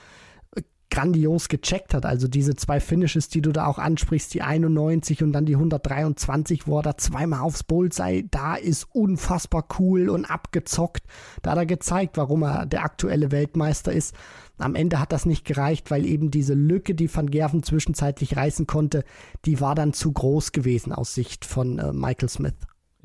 grandios 0.90 1.50
gecheckt 1.50 1.94
hat. 1.94 2.06
Also 2.06 2.28
diese 2.28 2.56
zwei 2.56 2.80
Finishes, 2.80 3.30
die 3.30 3.42
du 3.42 3.52
da 3.52 3.66
auch 3.68 3.78
ansprichst, 3.78 4.34
die 4.34 4.42
91 4.42 5.24
und 5.24 5.34
dann 5.34 5.46
die 5.46 5.56
123, 5.56 6.68
wo 6.68 6.80
er 6.80 6.84
da 6.84 6.98
zweimal 6.98 7.42
aufs 7.42 7.64
Bullseye, 7.64 8.24
da 8.30 8.56
ist 8.56 8.88
unfassbar 8.94 9.68
cool 9.80 10.10
und 10.10 10.26
abgezockt. 10.26 11.04
Da 11.42 11.52
hat 11.52 11.58
er 11.58 11.66
gezeigt, 11.66 12.18
warum 12.18 12.44
er 12.44 12.66
der 12.66 12.84
aktuelle 12.84 13.32
Weltmeister 13.32 13.92
ist. 13.92 14.16
Am 14.58 14.76
Ende 14.76 15.00
hat 15.00 15.12
das 15.12 15.26
nicht 15.26 15.46
gereicht, 15.46 15.92
weil 15.92 16.06
eben 16.06 16.32
diese 16.32 16.54
Lücke, 16.54 16.96
die 16.96 17.14
Van 17.14 17.30
Gerven 17.30 17.64
zwischenzeitlich 17.64 18.38
reißen 18.38 18.66
konnte, 18.66 19.04
die 19.46 19.62
war 19.62 19.76
dann 19.76 19.94
zu 19.94 20.12
groß 20.12 20.52
gewesen 20.52 20.94
aus 20.94 21.14
Sicht 21.14 21.46
von 21.46 21.80
äh, 21.80 21.94
Michael 21.94 22.30
Smith. 22.30 22.56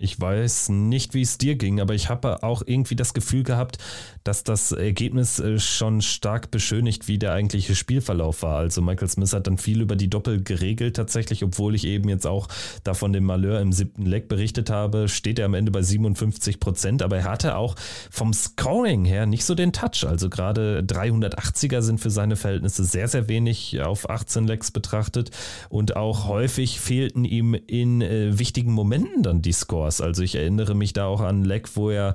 Ich 0.02 0.20
weiß 0.20 0.70
nicht, 0.70 1.14
wie 1.14 1.22
es 1.22 1.38
dir 1.38 1.54
ging, 1.54 1.80
aber 1.80 1.94
ich 1.94 2.08
habe 2.08 2.42
auch 2.42 2.62
irgendwie 2.66 2.96
das 2.96 3.14
Gefühl 3.14 3.44
gehabt, 3.44 3.78
dass 4.24 4.42
das 4.42 4.72
Ergebnis 4.72 5.38
äh, 5.38 5.60
schon 5.60 6.02
stark 6.02 6.50
beschönigt, 6.50 7.06
wie 7.06 7.18
der 7.18 7.32
eigentliche 7.32 7.76
Spielverlauf 7.76 8.42
war. 8.42 8.58
Also 8.58 8.82
Michael 8.82 9.08
Smith 9.08 9.32
hat 9.32 9.46
dann 9.46 9.58
viel 9.58 9.80
über 9.80 9.94
die 9.94 10.10
Doppel 10.10 10.42
geregelt 10.42 10.96
tatsächlich, 10.96 11.44
obwohl 11.44 11.76
ich 11.76 11.84
eben 11.86 12.08
jetzt 12.08 12.26
auch 12.26 12.48
da 12.82 12.94
von 12.94 13.12
dem 13.12 13.22
Malheur 13.22 13.60
im 13.60 13.70
siebten 13.70 14.04
Leck 14.04 14.26
berichtet 14.26 14.70
habe, 14.70 15.06
steht 15.06 15.38
er 15.38 15.46
am 15.46 15.54
Ende 15.54 15.70
bei 15.70 15.82
57 15.82 16.58
Prozent, 16.58 17.02
aber 17.02 17.18
er 17.18 17.24
hatte 17.24 17.56
auch 17.56 17.76
vom 18.10 18.32
Scoring 18.32 19.04
her 19.04 19.26
nicht 19.26 19.44
so 19.44 19.54
den 19.54 19.72
Touch. 19.72 20.04
Also 20.04 20.28
gerade 20.28 20.80
380er 20.84 21.80
sind 21.80 22.00
für 22.00 22.10
seine 22.10 22.34
Verhältnisse 22.34 22.82
sehr, 22.82 23.06
sehr 23.06 23.28
wenig 23.28 23.80
auf 23.80 24.10
18 24.10 24.48
Lecks 24.48 24.72
betrachtet 24.72 25.30
und 25.68 25.94
auch 25.94 26.26
häufig 26.26 26.80
fehlten 26.80 27.24
ihm 27.24 27.54
in 27.54 28.02
äh, 28.02 28.36
wichtigen 28.36 28.72
Momenten 28.72 29.22
dann 29.22 29.42
die 29.42 29.52
Scores. 29.52 29.91
Scores. 29.92 30.00
Also 30.00 30.22
ich 30.22 30.34
erinnere 30.34 30.74
mich 30.74 30.92
da 30.92 31.06
auch 31.06 31.20
an 31.20 31.44
Leck, 31.44 31.76
wo 31.76 31.90
er 31.90 32.14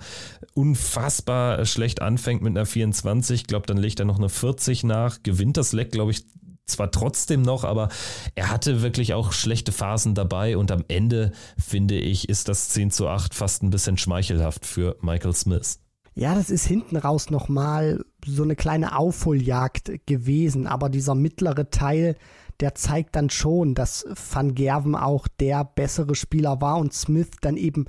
unfassbar 0.53 1.65
schlecht 1.65 2.01
anfängt 2.01 2.41
mit 2.41 2.51
einer 2.57 2.65
24. 2.65 3.41
Ich 3.41 3.47
glaube, 3.47 3.65
dann 3.65 3.77
legt 3.77 3.99
er 3.99 4.05
noch 4.05 4.17
eine 4.17 4.29
40 4.29 4.83
nach, 4.83 5.23
gewinnt 5.23 5.57
das 5.57 5.73
Leck, 5.73 5.91
glaube 5.91 6.11
ich, 6.11 6.25
zwar 6.65 6.91
trotzdem 6.91 7.43
noch, 7.43 7.63
aber 7.63 7.87
er 8.35 8.49
hatte 8.49 8.81
wirklich 8.81 9.13
auch 9.13 9.31
schlechte 9.31 9.71
Phasen 9.71 10.15
dabei 10.15 10.57
und 10.57 10.69
am 10.69 10.83
Ende, 10.89 11.31
finde 11.57 11.97
ich, 11.97 12.27
ist 12.27 12.49
das 12.49 12.69
10 12.69 12.91
zu 12.91 13.07
8 13.07 13.33
fast 13.33 13.63
ein 13.63 13.69
bisschen 13.69 13.97
schmeichelhaft 13.97 14.65
für 14.65 14.97
Michael 15.01 15.33
Smith. 15.33 15.79
Ja, 16.13 16.35
das 16.35 16.49
ist 16.49 16.65
hinten 16.65 16.97
raus 16.97 17.29
nochmal 17.29 18.03
so 18.25 18.43
eine 18.43 18.57
kleine 18.57 18.97
Aufholjagd 18.97 20.07
gewesen, 20.07 20.67
aber 20.67 20.89
dieser 20.89 21.15
mittlere 21.15 21.69
Teil, 21.69 22.17
der 22.59 22.75
zeigt 22.75 23.15
dann 23.15 23.29
schon, 23.29 23.75
dass 23.75 24.05
Van 24.31 24.55
Gerven 24.55 24.95
auch 24.95 25.27
der 25.27 25.63
bessere 25.63 26.15
Spieler 26.15 26.61
war 26.61 26.77
und 26.77 26.93
Smith 26.93 27.29
dann 27.41 27.57
eben 27.57 27.85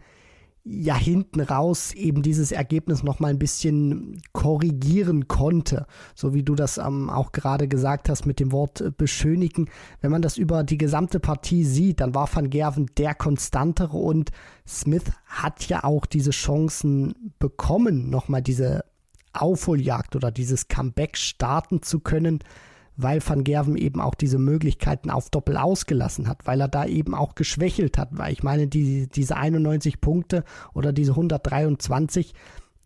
ja 0.70 0.94
hinten 0.94 1.40
raus 1.40 1.92
eben 1.92 2.22
dieses 2.22 2.52
Ergebnis 2.52 3.02
noch 3.02 3.20
mal 3.20 3.28
ein 3.28 3.38
bisschen 3.38 4.20
korrigieren 4.32 5.26
konnte, 5.26 5.86
so 6.14 6.34
wie 6.34 6.42
du 6.42 6.54
das 6.54 6.76
ähm, 6.76 7.08
auch 7.08 7.32
gerade 7.32 7.68
gesagt 7.68 8.10
hast 8.10 8.26
mit 8.26 8.38
dem 8.38 8.52
Wort 8.52 8.82
äh, 8.82 8.90
beschönigen. 8.90 9.70
Wenn 10.02 10.10
man 10.10 10.20
das 10.20 10.36
über 10.36 10.64
die 10.64 10.76
gesamte 10.76 11.20
Partie 11.20 11.64
sieht, 11.64 12.00
dann 12.00 12.14
war 12.14 12.28
Van 12.32 12.50
Gerven 12.50 12.86
der 12.98 13.14
konstantere 13.14 13.96
und 13.96 14.30
Smith 14.66 15.04
hat 15.24 15.68
ja 15.68 15.84
auch 15.84 16.04
diese 16.04 16.30
Chancen 16.30 17.32
bekommen, 17.38 18.10
noch 18.10 18.28
mal 18.28 18.42
diese 18.42 18.84
Aufholjagd 19.32 20.16
oder 20.16 20.30
dieses 20.30 20.68
Comeback 20.68 21.16
starten 21.16 21.82
zu 21.82 22.00
können 22.00 22.40
weil 22.98 23.20
Van 23.24 23.44
Gerven 23.44 23.76
eben 23.76 24.00
auch 24.00 24.14
diese 24.14 24.38
Möglichkeiten 24.38 25.08
auf 25.08 25.30
Doppel 25.30 25.56
ausgelassen 25.56 26.28
hat, 26.28 26.46
weil 26.46 26.60
er 26.60 26.68
da 26.68 26.84
eben 26.84 27.14
auch 27.14 27.36
geschwächelt 27.36 27.96
hat, 27.96 28.08
weil 28.10 28.32
ich 28.32 28.42
meine, 28.42 28.66
die, 28.66 29.06
diese 29.06 29.36
91 29.36 30.00
Punkte 30.00 30.44
oder 30.74 30.92
diese 30.92 31.12
123, 31.12 32.34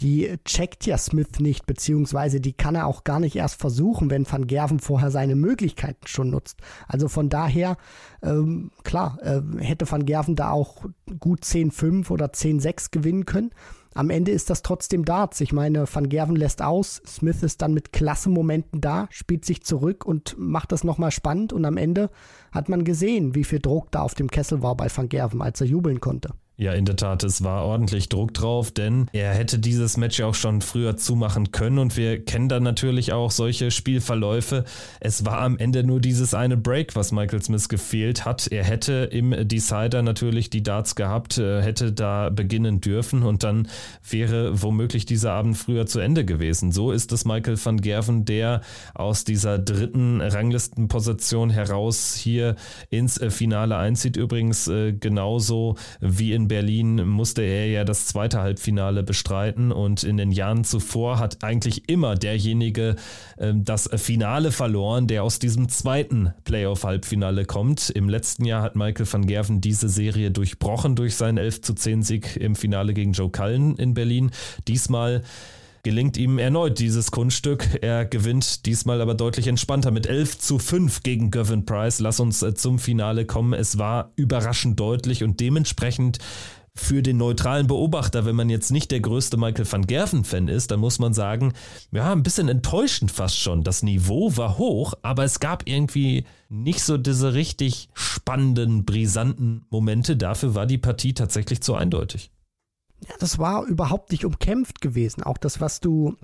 die 0.03 0.37
checkt 0.45 0.85
ja 0.85 0.99
Smith 0.99 1.41
nicht, 1.41 1.65
beziehungsweise 1.65 2.41
die 2.41 2.53
kann 2.53 2.75
er 2.75 2.87
auch 2.87 3.05
gar 3.05 3.21
nicht 3.21 3.37
erst 3.37 3.59
versuchen, 3.59 4.11
wenn 4.11 4.31
Van 4.31 4.47
Gerven 4.47 4.81
vorher 4.81 5.11
seine 5.11 5.35
Möglichkeiten 5.35 6.07
schon 6.07 6.29
nutzt. 6.29 6.61
Also 6.89 7.09
von 7.09 7.31
daher, 7.31 7.79
ähm, 8.23 8.71
klar, 8.85 9.19
äh, 9.23 9.41
hätte 9.59 9.91
Van 9.91 10.05
Gerven 10.05 10.37
da 10.37 10.51
auch 10.51 10.85
gut 11.21 11.45
10-5 11.45 12.11
oder 12.11 12.27
10-6 12.33 12.91
gewinnen 12.91 13.25
können 13.25 13.51
am 13.95 14.11
Ende 14.11 14.33
ist 14.33 14.51
das 14.51 14.63
trotzdem 14.63 15.05
Darts. 15.05 15.41
Ich 15.41 15.53
meine, 15.53 15.85
Van 15.93 16.09
Gerven 16.09 16.37
lässt 16.37 16.63
aus, 16.63 17.03
Smith 17.07 17.43
ist 17.43 17.63
dann 17.63 17.75
mit 17.75 17.93
klasse 17.93 18.31
Momenten 18.31 18.81
da, 18.81 19.09
spielt 19.11 19.45
sich 19.45 19.63
zurück 19.63 20.05
und 20.05 20.35
macht 20.39 20.73
das 20.73 20.85
nochmal 20.85 21.11
spannend 21.11 21.53
und 21.53 21.65
am 21.65 21.77
Ende 21.77 22.11
hat 22.51 22.69
man 22.69 22.85
gesehen, 22.85 23.35
wie 23.35 23.45
viel 23.45 23.61
Druck 23.61 23.91
da 23.91 24.03
auf 24.03 24.15
dem 24.15 24.29
Kessel 24.29 24.63
war 24.63 24.77
bei 24.77 24.89
Van 24.95 25.09
Gerven, 25.09 25.43
als 25.43 25.61
er 25.61 25.67
jubeln 25.67 26.01
konnte. 26.01 26.31
Ja, 26.63 26.75
in 26.75 26.85
der 26.85 26.95
Tat, 26.95 27.25
es 27.25 27.43
war 27.43 27.65
ordentlich 27.65 28.09
Druck 28.09 28.35
drauf, 28.35 28.71
denn 28.71 29.09
er 29.13 29.35
hätte 29.35 29.59
dieses 29.59 29.97
Match 29.97 30.21
ja 30.21 30.27
auch 30.27 30.37
schon 30.37 30.61
früher 30.61 30.97
zumachen 30.97 31.51
können 31.51 31.81
und 31.81 31.97
wir 31.97 32.25
kennen 32.25 32.49
dann 32.49 32.63
natürlich 32.63 33.13
auch 33.13 33.33
solche 33.33 33.73
Spielverläufe. 33.73 34.63
Es 35.01 35.25
war 35.25 35.41
am 35.41 35.59
Ende 35.59 35.83
nur 35.83 35.99
dieses 35.99 36.35
eine 36.35 36.57
Break, 36.57 36.95
was 36.95 37.11
Michael 37.11 37.43
Smith 37.43 37.69
gefehlt 37.69 38.25
hat. 38.25 38.47
Er 38.47 38.63
hätte 38.63 39.09
im 39.11 39.35
Decider 39.49 40.03
natürlich 40.03 40.51
die 40.51 40.63
Darts 40.63 40.95
gehabt, 40.95 41.37
äh, 41.37 41.63
hätte 41.63 41.91
da 41.91 42.31
beginnen 42.31 42.81
dürfen 42.81 43.25
und 43.25 43.43
dann 43.43 43.67
wäre 44.09 44.63
womöglich 44.63 45.05
dieser 45.05 45.33
Abend 45.33 45.59
früher 45.59 45.87
zu 45.87 45.99
Ende 45.99 46.25
gewesen. 46.25 46.71
So 46.71 46.93
ist 46.93 47.11
es 47.11 47.25
Michael 47.25 47.59
van 47.61 47.81
Gerven, 47.81 48.25
der 48.25 48.61
aus 48.95 49.25
dieser 49.25 49.59
dritten 49.59 50.21
Ranglistenposition 50.21 51.51
heraus 51.51 52.15
hier 52.15 52.55
ins 52.89 53.19
äh, 53.19 53.31
Finale 53.31 53.77
einzieht. 53.77 54.17
Übrigens 54.17 54.69
äh, 54.69 54.93
genauso 54.93 55.75
wie 55.99 56.33
in 56.33 56.52
Berlin 56.53 57.09
musste 57.09 57.41
er 57.41 57.67
ja 57.67 57.83
das 57.83 58.05
zweite 58.05 58.43
Halbfinale 58.43 59.03
bestreiten 59.03 59.73
und 59.73 60.05
in 60.05 60.19
den 60.19 60.31
Jahren 60.31 60.65
zuvor 60.65 61.19
hat 61.19 61.43
eigentlich 61.43 61.89
immer 61.89 62.15
derjenige 62.15 62.97
äh, 63.39 63.55
das 63.57 63.89
Finale 63.97 64.53
verloren, 64.53 65.07
der 65.07 65.25
aus 65.25 65.39
diesem 65.39 65.71
zweiten 65.71 66.35
Playoff-Halbfinale 66.45 67.47
kommt. 67.47 67.89
Im 67.89 68.07
letzten 68.11 68.45
Jahr 68.45 68.61
hat 68.61 68.77
Michael 68.77 69.11
van 69.11 69.27
Gerven 69.27 69.63
diese 69.63 69.89
Serie 69.89 70.31
durchbrochen 70.31 70.95
durch 70.95 71.15
seinen 71.15 71.39
11 71.39 71.63
zu 71.63 71.73
10 71.73 72.03
Sieg 72.03 72.37
im 72.37 72.55
Finale 72.55 72.93
gegen 72.93 73.13
Joe 73.13 73.31
Cullen 73.31 73.77
in 73.77 73.95
Berlin. 73.95 74.31
Diesmal 74.69 75.23
gelingt 75.83 76.17
ihm 76.17 76.39
erneut 76.39 76.79
dieses 76.79 77.11
Kunststück. 77.11 77.79
Er 77.83 78.05
gewinnt 78.05 78.67
diesmal 78.67 79.01
aber 79.01 79.15
deutlich 79.15 79.47
entspannter 79.49 79.91
mit 79.91 80.07
11 80.07 80.39
zu 80.39 80.59
5 80.59 81.03
gegen 81.03 81.31
Gavin 81.31 81.67
Price. 81.67 82.01
Lass 82.01 82.21
uns 82.21 82.43
äh, 82.43 82.55
zum 82.55 82.79
Finale 82.79 83.27
kommen. 83.27 83.53
Es 83.53 83.79
war 83.79 84.13
überraschend 84.17 84.79
deutlich 84.79 85.25
und 85.25 85.41
dementsprechend 85.41 86.19
für 86.75 87.03
den 87.03 87.19
neutralen 87.19 87.67
Beobachter, 87.67 88.25
wenn 88.25 88.37
man 88.37 88.49
jetzt 88.49 88.71
nicht 88.71 88.91
der 88.91 89.01
größte 89.01 89.37
Michael 89.37 89.71
van 89.71 89.87
Gerven-Fan 89.87 90.49
ist, 90.49 90.71
dann 90.71 90.81
muss 90.81 90.99
man 90.99 91.13
sagen, 91.13 91.53
ja, 91.91 92.13
ein 92.13 92.23
bisschen 92.23 92.49
enttäuschend 92.49 93.11
fast 93.11 93.39
schon. 93.39 93.63
Das 93.63 93.83
Niveau 93.83 94.37
war 94.37 94.57
hoch, 94.57 94.95
aber 95.03 95.25
es 95.25 95.39
gab 95.39 95.69
irgendwie 95.69 96.25
nicht 96.49 96.83
so 96.83 96.97
diese 96.97 97.35
richtig 97.35 97.91
spannenden, 97.93 98.87
brisanten 98.87 99.67
Momente. 99.69 100.17
Dafür 100.17 100.55
war 100.55 100.65
die 100.65 100.79
Partie 100.79 101.13
tatsächlich 101.13 101.61
zu 101.61 101.75
eindeutig. 101.75 102.31
Ja, 103.09 103.15
das 103.19 103.39
war 103.39 103.65
überhaupt 103.65 104.13
nicht 104.13 104.25
umkämpft 104.25 104.81
gewesen. 104.81 105.23
Auch 105.23 105.39
das, 105.39 105.61
was 105.61 105.81
du 105.81 106.17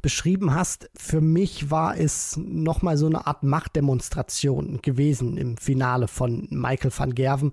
beschrieben 0.00 0.54
hast, 0.54 0.90
für 0.96 1.20
mich 1.20 1.70
war 1.70 1.98
es 1.98 2.36
nochmal 2.36 2.96
so 2.96 3.06
eine 3.06 3.26
Art 3.26 3.42
Machtdemonstration 3.42 4.80
gewesen 4.80 5.36
im 5.36 5.56
Finale 5.56 6.08
von 6.08 6.48
Michael 6.50 6.92
van 6.96 7.14
Gerven. 7.14 7.52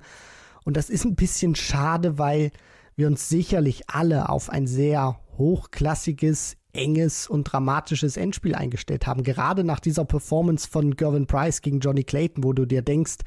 Und 0.64 0.78
das 0.78 0.90
ist 0.90 1.06
ein 1.06 1.16
bisschen 1.16 1.56
schade, 1.56 2.18
weil 2.18 2.52
wir 2.96 3.08
uns 3.08 3.30
sicherlich 3.30 3.90
alle 3.90 4.30
auf 4.30 4.50
ein 4.50 4.68
sehr 4.68 5.20
hochklassiges, 5.38 6.58
enges 6.74 7.28
und 7.28 7.46
dramatisches 7.46 8.16
Endspiel 8.18 8.56
eingestellt 8.56 9.08
haben. 9.08 9.24
Gerade 9.24 9.64
nach 9.64 9.80
dieser 9.80 10.06
Performance 10.06 10.68
von 10.70 10.96
Gervin 10.96 11.26
Price 11.26 11.62
gegen 11.62 11.80
Johnny 11.80 12.04
Clayton, 12.04 12.44
wo 12.44 12.54
du 12.54 12.66
dir 12.66 12.82
denkst, 12.82 13.18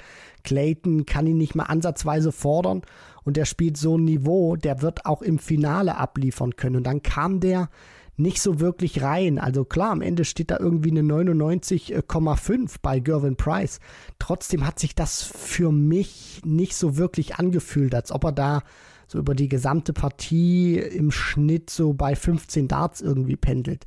Clayton 0.44 1.06
kann 1.06 1.26
ihn 1.26 1.38
nicht 1.38 1.54
mal 1.54 1.64
ansatzweise 1.64 2.32
fordern 2.32 2.82
und 3.25 3.37
der 3.37 3.44
spielt 3.44 3.76
so 3.76 3.99
ein 3.99 4.04
Niveau, 4.04 4.56
der 4.56 4.82
wird 4.82 5.06
auch 5.06 5.22
im 5.22 5.38
Finale 5.38 5.96
abliefern 5.96 6.56
können. 6.56 6.76
Und 6.76 6.84
dann 6.84 7.02
kam 7.02 7.40
der 7.40 7.68
nicht 8.16 8.40
so 8.42 8.61
wirklich 8.61 9.02
rein. 9.02 9.38
Also 9.38 9.64
klar, 9.64 9.90
am 9.90 10.02
Ende 10.02 10.25
steht 10.25 10.50
da 10.50 10.58
irgendwie 10.58 10.90
eine 10.90 11.00
99,5 11.00 12.76
bei 12.82 13.00
Gervin 13.00 13.37
Price. 13.37 13.80
Trotzdem 14.18 14.66
hat 14.66 14.78
sich 14.78 14.94
das 14.94 15.22
für 15.22 15.72
mich 15.72 16.42
nicht 16.44 16.76
so 16.76 16.96
wirklich 16.96 17.37
angefühlt, 17.37 17.94
als 17.94 18.12
ob 18.12 18.25
er 18.25 18.32
da 18.32 18.62
so 19.06 19.18
über 19.18 19.35
die 19.35 19.49
gesamte 19.49 19.92
Partie 19.92 20.78
im 20.78 21.11
Schnitt 21.11 21.71
so 21.71 21.92
bei 21.92 22.16
15 22.16 22.68
Darts 22.68 23.00
irgendwie 23.00 23.37
pendelt 23.37 23.85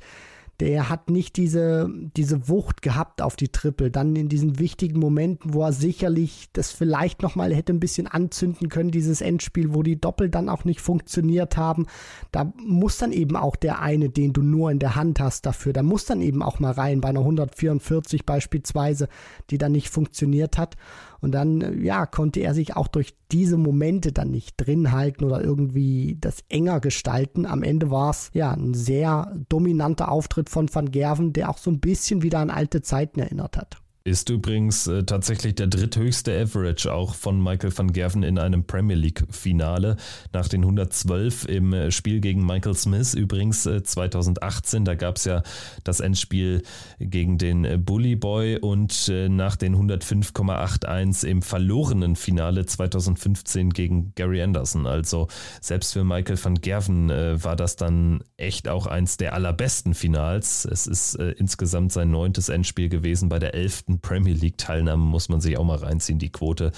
der 0.60 0.88
hat 0.88 1.10
nicht 1.10 1.36
diese, 1.36 1.90
diese 2.16 2.48
Wucht 2.48 2.80
gehabt 2.80 3.20
auf 3.20 3.36
die 3.36 3.48
Triple. 3.48 3.90
Dann 3.90 4.16
in 4.16 4.28
diesen 4.28 4.58
wichtigen 4.58 4.98
Momenten, 4.98 5.52
wo 5.52 5.62
er 5.62 5.72
sicherlich 5.72 6.48
das 6.54 6.72
vielleicht 6.72 7.20
nochmal 7.20 7.54
hätte 7.54 7.74
ein 7.74 7.80
bisschen 7.80 8.06
anzünden 8.06 8.70
können, 8.70 8.90
dieses 8.90 9.20
Endspiel, 9.20 9.74
wo 9.74 9.82
die 9.82 10.00
Doppel 10.00 10.30
dann 10.30 10.48
auch 10.48 10.64
nicht 10.64 10.80
funktioniert 10.80 11.58
haben. 11.58 11.86
Da 12.32 12.52
muss 12.56 12.96
dann 12.96 13.12
eben 13.12 13.36
auch 13.36 13.56
der 13.56 13.82
eine, 13.82 14.08
den 14.08 14.32
du 14.32 14.42
nur 14.42 14.70
in 14.70 14.78
der 14.78 14.96
Hand 14.96 15.20
hast 15.20 15.44
dafür, 15.44 15.74
da 15.74 15.82
muss 15.82 16.06
dann 16.06 16.22
eben 16.22 16.42
auch 16.42 16.58
mal 16.58 16.72
rein, 16.72 17.02
bei 17.02 17.10
einer 17.10 17.20
144 17.20 18.24
beispielsweise, 18.24 19.08
die 19.50 19.58
dann 19.58 19.72
nicht 19.72 19.90
funktioniert 19.90 20.56
hat. 20.56 20.76
Und 21.20 21.32
dann, 21.32 21.82
ja, 21.82 22.06
konnte 22.06 22.40
er 22.40 22.54
sich 22.54 22.76
auch 22.76 22.88
durch 22.88 23.14
diese 23.32 23.56
Momente 23.56 24.12
dann 24.12 24.30
nicht 24.30 24.54
drin 24.56 24.92
halten 24.92 25.24
oder 25.24 25.42
irgendwie 25.42 26.16
das 26.20 26.44
enger 26.48 26.80
gestalten. 26.80 27.46
Am 27.46 27.62
Ende 27.62 27.90
war 27.90 28.10
es 28.10 28.30
ja 28.32 28.52
ein 28.52 28.74
sehr 28.74 29.34
dominanter 29.48 30.10
Auftritt 30.10 30.50
von 30.50 30.72
Van 30.72 30.90
Gerven, 30.90 31.32
der 31.32 31.50
auch 31.50 31.58
so 31.58 31.70
ein 31.70 31.80
bisschen 31.80 32.22
wieder 32.22 32.38
an 32.40 32.50
alte 32.50 32.82
Zeiten 32.82 33.20
erinnert 33.20 33.56
hat. 33.56 33.78
Ist 34.06 34.30
übrigens 34.30 34.86
äh, 34.86 35.02
tatsächlich 35.02 35.56
der 35.56 35.66
dritthöchste 35.66 36.32
Average 36.40 36.94
auch 36.94 37.16
von 37.16 37.42
Michael 37.42 37.76
van 37.76 37.92
Gerven 37.92 38.22
in 38.22 38.38
einem 38.38 38.62
Premier 38.62 38.94
League-Finale. 38.94 39.96
Nach 40.32 40.46
den 40.46 40.60
112 40.62 41.46
im 41.48 41.72
äh, 41.72 41.90
Spiel 41.90 42.20
gegen 42.20 42.46
Michael 42.46 42.76
Smith, 42.76 43.14
übrigens 43.14 43.66
äh, 43.66 43.82
2018, 43.82 44.84
da 44.84 44.94
gab 44.94 45.16
es 45.16 45.24
ja 45.24 45.42
das 45.82 45.98
Endspiel 45.98 46.62
gegen 47.00 47.36
den 47.36 47.64
äh, 47.64 47.78
Bully 47.78 48.14
Boy 48.14 48.58
und 48.58 49.08
äh, 49.08 49.28
nach 49.28 49.56
den 49.56 49.74
105,81 49.74 51.26
im 51.26 51.42
verlorenen 51.42 52.14
Finale 52.14 52.64
2015 52.64 53.70
gegen 53.70 54.12
Gary 54.14 54.40
Anderson. 54.40 54.86
Also 54.86 55.26
selbst 55.60 55.94
für 55.94 56.04
Michael 56.04 56.38
van 56.40 56.54
Gerven 56.54 57.08
war 57.08 57.56
das 57.56 57.74
dann 57.74 58.22
echt 58.36 58.68
auch 58.68 58.86
eins 58.86 59.16
der 59.16 59.34
allerbesten 59.34 59.94
Finals. 59.94 60.64
Es 60.64 60.86
ist 60.86 61.16
insgesamt 61.16 61.90
sein 61.90 62.10
neuntes 62.10 62.48
Endspiel 62.48 62.88
gewesen 62.88 63.28
bei 63.28 63.40
der 63.40 63.54
elften 63.54 63.95
Premier 64.00 64.34
League-Teilnahmen 64.34 65.04
muss 65.04 65.28
man 65.28 65.40
sich 65.40 65.56
auch 65.58 65.64
mal 65.64 65.78
reinziehen, 65.78 66.18
die 66.18 66.30
Quote 66.30 66.72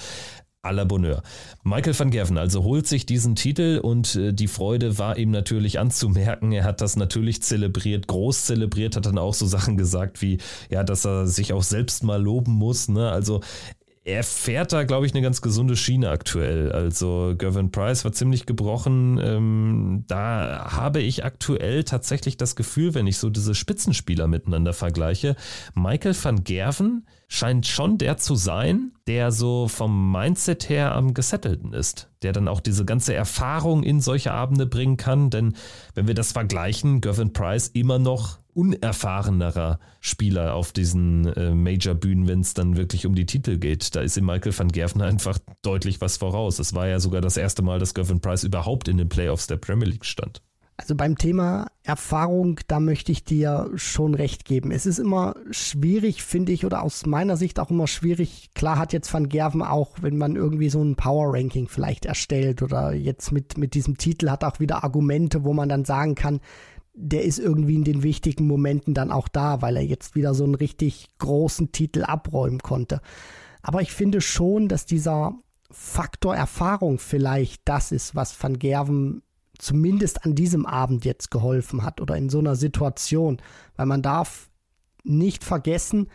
à 0.61 0.71
la 0.73 0.83
Bonheur. 0.83 1.23
Michael 1.63 1.97
van 1.97 2.11
Gerven 2.11 2.37
also 2.37 2.63
holt 2.63 2.85
sich 2.85 3.05
diesen 3.05 3.35
Titel 3.35 3.79
und 3.81 4.15
äh, 4.15 4.33
die 4.33 4.47
Freude 4.47 4.97
war 4.97 5.17
ihm 5.17 5.31
natürlich 5.31 5.79
anzumerken. 5.79 6.51
Er 6.51 6.65
hat 6.65 6.81
das 6.81 6.97
natürlich 6.97 7.41
zelebriert, 7.41 8.07
groß 8.07 8.45
zelebriert, 8.45 8.97
hat 8.97 9.05
dann 9.05 9.17
auch 9.17 9.33
so 9.33 9.45
Sachen 9.45 9.77
gesagt 9.77 10.21
wie, 10.21 10.39
ja, 10.69 10.83
dass 10.83 11.05
er 11.05 11.27
sich 11.27 11.53
auch 11.53 11.63
selbst 11.63 12.03
mal 12.03 12.21
loben 12.21 12.51
muss. 12.51 12.89
Ne? 12.89 13.09
Also 13.09 13.39
er 14.05 14.23
fährt 14.23 14.71
da, 14.71 14.83
glaube 14.83 15.05
ich, 15.05 15.13
eine 15.13 15.21
ganz 15.21 15.41
gesunde 15.41 15.75
Schiene 15.75 16.09
aktuell. 16.09 16.71
Also 16.71 17.35
Gervin 17.37 17.69
Price 17.69 18.05
war 18.05 18.11
ziemlich 18.11 18.45
gebrochen. 18.45 19.19
Ähm, 19.21 20.05
da 20.07 20.71
habe 20.71 21.01
ich 21.01 21.25
aktuell 21.25 21.83
tatsächlich 21.83 22.37
das 22.37 22.55
Gefühl, 22.55 22.93
wenn 22.95 23.07
ich 23.07 23.17
so 23.17 23.29
diese 23.29 23.53
Spitzenspieler 23.53 24.27
miteinander 24.27 24.73
vergleiche, 24.73 25.35
Michael 25.75 26.15
van 26.21 26.43
Gerven 26.43 27.05
scheint 27.27 27.67
schon 27.67 27.97
der 27.99 28.17
zu 28.17 28.35
sein, 28.35 28.93
der 29.05 29.31
so 29.31 29.67
vom 29.67 30.11
Mindset 30.11 30.69
her 30.69 30.95
am 30.95 31.13
gesettelten 31.13 31.73
ist, 31.73 32.09
der 32.23 32.31
dann 32.33 32.47
auch 32.47 32.61
diese 32.61 32.85
ganze 32.85 33.13
Erfahrung 33.13 33.83
in 33.83 34.01
solche 34.01 34.31
Abende 34.31 34.65
bringen 34.65 34.97
kann. 34.97 35.29
Denn 35.29 35.55
wenn 35.93 36.07
wir 36.07 36.15
das 36.15 36.31
vergleichen, 36.31 37.01
Gervin 37.01 37.33
Price 37.33 37.67
immer 37.67 37.99
noch 37.99 38.39
unerfahrenerer 38.59 39.79
Spieler 40.01 40.53
auf 40.53 40.73
diesen 40.73 41.27
äh, 41.27 41.51
Major-Bühnen, 41.51 42.27
wenn 42.27 42.41
es 42.41 42.53
dann 42.53 42.75
wirklich 42.75 43.05
um 43.05 43.15
die 43.15 43.25
Titel 43.25 43.57
geht. 43.57 43.95
Da 43.95 44.01
ist 44.01 44.17
ihm 44.17 44.25
Michael 44.25 44.57
van 44.57 44.67
Gerven 44.67 45.01
einfach 45.01 45.39
deutlich 45.61 46.01
was 46.01 46.17
voraus. 46.17 46.59
Es 46.59 46.73
war 46.73 46.87
ja 46.87 46.99
sogar 46.99 47.21
das 47.21 47.37
erste 47.37 47.61
Mal, 47.61 47.79
dass 47.79 47.93
Gervin 47.93 48.19
Price 48.19 48.43
überhaupt 48.43 48.89
in 48.89 48.97
den 48.97 49.07
Playoffs 49.07 49.47
der 49.47 49.57
Premier 49.57 49.87
League 49.87 50.05
stand. 50.05 50.41
Also 50.75 50.95
beim 50.95 51.17
Thema 51.17 51.67
Erfahrung, 51.83 52.59
da 52.67 52.79
möchte 52.79 53.11
ich 53.11 53.25
dir 53.25 53.69
schon 53.75 54.13
recht 54.13 54.45
geben. 54.45 54.71
Es 54.71 54.85
ist 54.85 54.97
immer 54.97 55.35
schwierig, 55.51 56.23
finde 56.23 56.53
ich, 56.53 56.65
oder 56.65 56.83
aus 56.83 57.05
meiner 57.05 57.35
Sicht 57.35 57.59
auch 57.59 57.69
immer 57.69 57.85
schwierig. 57.85 58.51
Klar 58.55 58.77
hat 58.77 58.93
jetzt 58.93 59.13
Van 59.13 59.27
Gerven 59.27 59.61
auch, 59.61 59.97
wenn 60.01 60.17
man 60.17 60.37
irgendwie 60.37 60.69
so 60.69 60.81
ein 60.81 60.95
Power 60.95 61.33
Ranking 61.33 61.67
vielleicht 61.67 62.05
erstellt 62.05 62.61
oder 62.61 62.93
jetzt 62.93 63.33
mit, 63.33 63.57
mit 63.57 63.73
diesem 63.73 63.97
Titel 63.97 64.29
hat 64.29 64.45
auch 64.45 64.61
wieder 64.61 64.85
Argumente, 64.85 65.43
wo 65.43 65.51
man 65.51 65.67
dann 65.67 65.83
sagen 65.83 66.15
kann, 66.15 66.39
der 66.93 67.23
ist 67.23 67.39
irgendwie 67.39 67.75
in 67.75 67.83
den 67.83 68.03
wichtigen 68.03 68.47
Momenten 68.47 68.93
dann 68.93 69.11
auch 69.11 69.27
da, 69.27 69.61
weil 69.61 69.77
er 69.77 69.83
jetzt 69.83 70.15
wieder 70.15 70.33
so 70.33 70.43
einen 70.43 70.55
richtig 70.55 71.07
großen 71.19 71.71
Titel 71.71 72.03
abräumen 72.03 72.59
konnte. 72.59 73.01
Aber 73.61 73.81
ich 73.81 73.91
finde 73.91 74.21
schon, 74.21 74.67
dass 74.67 74.85
dieser 74.85 75.33
Faktor 75.71 76.35
Erfahrung 76.35 76.99
vielleicht 76.99 77.61
das 77.65 77.91
ist, 77.91 78.15
was 78.15 78.41
Van 78.41 78.57
Gerven 78.57 79.21
zumindest 79.57 80.25
an 80.25 80.35
diesem 80.35 80.65
Abend 80.65 81.05
jetzt 81.05 81.31
geholfen 81.31 81.83
hat 81.83 82.01
oder 82.01 82.15
in 82.15 82.29
so 82.29 82.39
einer 82.39 82.55
Situation. 82.55 83.37
Weil 83.75 83.85
man 83.85 84.01
darf 84.01 84.49
nicht 85.03 85.43
vergessen, 85.43 86.07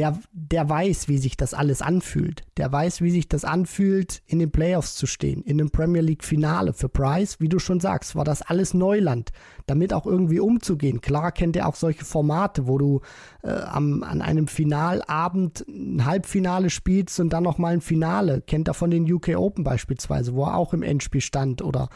der, 0.00 0.18
der 0.32 0.66
weiß, 0.66 1.08
wie 1.08 1.18
sich 1.18 1.36
das 1.36 1.52
alles 1.52 1.82
anfühlt. 1.82 2.42
Der 2.56 2.72
weiß, 2.72 3.02
wie 3.02 3.10
sich 3.10 3.28
das 3.28 3.44
anfühlt, 3.44 4.22
in 4.24 4.38
den 4.38 4.50
Playoffs 4.50 4.94
zu 4.94 5.06
stehen, 5.06 5.42
in 5.42 5.60
einem 5.60 5.68
Premier 5.68 6.00
League 6.00 6.24
Finale. 6.24 6.72
Für 6.72 6.88
Price, 6.88 7.38
wie 7.38 7.50
du 7.50 7.58
schon 7.58 7.80
sagst, 7.80 8.16
war 8.16 8.24
das 8.24 8.40
alles 8.40 8.72
Neuland, 8.72 9.30
damit 9.66 9.92
auch 9.92 10.06
irgendwie 10.06 10.40
umzugehen. 10.40 11.02
Klar 11.02 11.32
kennt 11.32 11.54
er 11.54 11.68
auch 11.68 11.74
solche 11.74 12.06
Formate, 12.06 12.66
wo 12.66 12.78
du 12.78 13.02
äh, 13.42 13.50
am, 13.50 14.02
an 14.02 14.22
einem 14.22 14.46
Finalabend 14.46 15.64
ein 15.68 16.04
Halbfinale 16.04 16.70
spielst 16.70 17.20
und 17.20 17.32
dann 17.32 17.42
nochmal 17.42 17.74
ein 17.74 17.80
Finale. 17.80 18.40
Kennt 18.40 18.68
er 18.68 18.74
von 18.74 18.90
den 18.90 19.10
UK 19.10 19.36
Open 19.36 19.64
beispielsweise, 19.64 20.34
wo 20.34 20.44
er 20.44 20.56
auch 20.56 20.74
im 20.74 20.82
Endspiel 20.82 21.20
stand 21.20 21.62
oder 21.62 21.88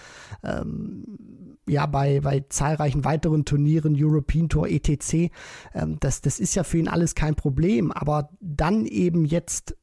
ähm, 0.43 1.19
ja 1.67 1.87
bei, 1.87 2.21
bei 2.21 2.45
zahlreichen 2.49 3.05
weiteren 3.05 3.45
Turnieren, 3.45 3.95
European 3.97 4.49
Tour, 4.49 4.69
etc. 4.69 5.31
Ähm, 5.75 5.99
das, 6.01 6.21
das 6.21 6.41
ist 6.41 6.55
ja 6.55 6.65
für 6.65 6.79
ihn 6.79 6.89
alles 6.89 7.15
kein 7.15 7.35
Problem. 7.35 7.93
Aber 7.93 8.31
dann 8.41 8.87
eben 8.87 9.25
jetzt 9.25 9.77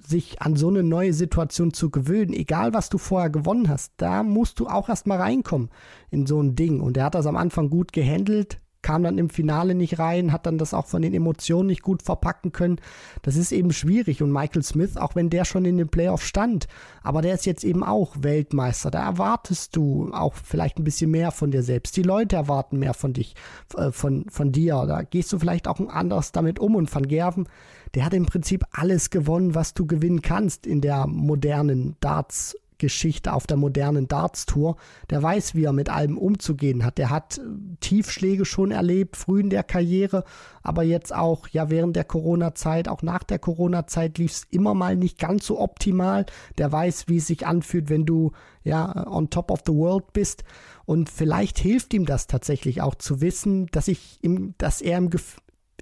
sich 0.00 0.40
an 0.40 0.56
so 0.56 0.68
eine 0.68 0.82
neue 0.82 1.12
Situation 1.12 1.72
zu 1.72 1.90
gewöhnen, 1.90 2.32
egal 2.32 2.72
was 2.72 2.88
du 2.88 2.98
vorher 2.98 3.30
gewonnen 3.30 3.68
hast, 3.68 3.92
da 3.98 4.22
musst 4.22 4.58
du 4.60 4.66
auch 4.66 4.88
erstmal 4.88 5.18
reinkommen 5.18 5.70
in 6.10 6.26
so 6.26 6.40
ein 6.40 6.54
Ding. 6.54 6.80
Und 6.80 6.96
er 6.96 7.06
hat 7.06 7.14
das 7.14 7.26
am 7.26 7.36
Anfang 7.36 7.68
gut 7.68 7.92
gehandelt, 7.92 8.60
kam 8.82 9.02
dann 9.02 9.18
im 9.18 9.28
Finale 9.30 9.74
nicht 9.74 9.98
rein, 9.98 10.32
hat 10.32 10.46
dann 10.46 10.58
das 10.58 10.74
auch 10.74 10.86
von 10.86 11.02
den 11.02 11.14
Emotionen 11.14 11.66
nicht 11.66 11.82
gut 11.82 12.02
verpacken 12.02 12.52
können. 12.52 12.80
Das 13.22 13.36
ist 13.36 13.52
eben 13.52 13.72
schwierig. 13.72 14.22
Und 14.22 14.32
Michael 14.32 14.62
Smith, 14.62 14.96
auch 14.96 15.14
wenn 15.16 15.30
der 15.30 15.44
schon 15.44 15.64
in 15.64 15.78
den 15.78 15.88
Playoffs 15.88 16.24
stand, 16.24 16.68
aber 17.02 17.22
der 17.22 17.34
ist 17.34 17.46
jetzt 17.46 17.64
eben 17.64 17.82
auch 17.82 18.14
Weltmeister. 18.20 18.90
Da 18.90 19.04
erwartest 19.04 19.74
du 19.76 20.10
auch 20.12 20.34
vielleicht 20.34 20.78
ein 20.78 20.84
bisschen 20.84 21.10
mehr 21.10 21.32
von 21.32 21.50
dir 21.50 21.62
selbst. 21.62 21.96
Die 21.96 22.02
Leute 22.02 22.36
erwarten 22.36 22.78
mehr 22.78 22.94
von 22.94 23.12
dich, 23.12 23.34
äh, 23.76 23.90
von, 23.90 24.26
von 24.30 24.52
dir. 24.52 24.84
Da 24.86 25.02
gehst 25.02 25.32
du 25.32 25.38
vielleicht 25.38 25.66
auch 25.66 25.80
anders 25.88 26.32
damit 26.32 26.58
um. 26.58 26.76
Und 26.76 26.94
Van 26.94 27.08
Gerven, 27.08 27.48
der 27.94 28.04
hat 28.04 28.14
im 28.14 28.26
Prinzip 28.26 28.64
alles 28.70 29.10
gewonnen, 29.10 29.54
was 29.54 29.74
du 29.74 29.86
gewinnen 29.86 30.22
kannst 30.22 30.66
in 30.66 30.80
der 30.80 31.06
modernen 31.06 31.96
Darts- 32.00 32.56
Geschichte 32.78 33.32
auf 33.32 33.46
der 33.46 33.56
modernen 33.56 34.08
Darts-Tour. 34.08 34.76
Der 35.10 35.22
weiß, 35.22 35.54
wie 35.54 35.64
er 35.64 35.72
mit 35.72 35.90
allem 35.90 36.16
umzugehen 36.16 36.84
hat. 36.84 36.98
Der 36.98 37.10
hat 37.10 37.38
äh, 37.38 37.42
Tiefschläge 37.80 38.44
schon 38.44 38.70
erlebt, 38.70 39.16
früh 39.16 39.40
in 39.40 39.50
der 39.50 39.64
Karriere, 39.64 40.24
aber 40.62 40.82
jetzt 40.82 41.14
auch, 41.14 41.48
ja, 41.48 41.70
während 41.70 41.96
der 41.96 42.04
Corona-Zeit, 42.04 42.88
auch 42.88 43.02
nach 43.02 43.24
der 43.24 43.38
Corona-Zeit 43.38 44.18
lief 44.18 44.32
es 44.32 44.46
immer 44.50 44.74
mal 44.74 44.96
nicht 44.96 45.18
ganz 45.18 45.46
so 45.46 45.60
optimal. 45.60 46.26
Der 46.58 46.70
weiß, 46.70 47.08
wie 47.08 47.18
es 47.18 47.26
sich 47.26 47.46
anfühlt, 47.46 47.88
wenn 47.88 48.06
du, 48.06 48.32
ja, 48.64 49.06
on 49.08 49.30
top 49.30 49.50
of 49.50 49.60
the 49.66 49.72
world 49.72 50.12
bist. 50.12 50.44
Und 50.84 51.10
vielleicht 51.10 51.58
hilft 51.58 51.92
ihm 51.94 52.06
das 52.06 52.26
tatsächlich 52.26 52.80
auch 52.80 52.94
zu 52.94 53.20
wissen, 53.20 53.66
dass 53.66 53.88
ich 53.88 54.18
im, 54.22 54.54
dass 54.58 54.80
er 54.80 54.98
im, 54.98 55.10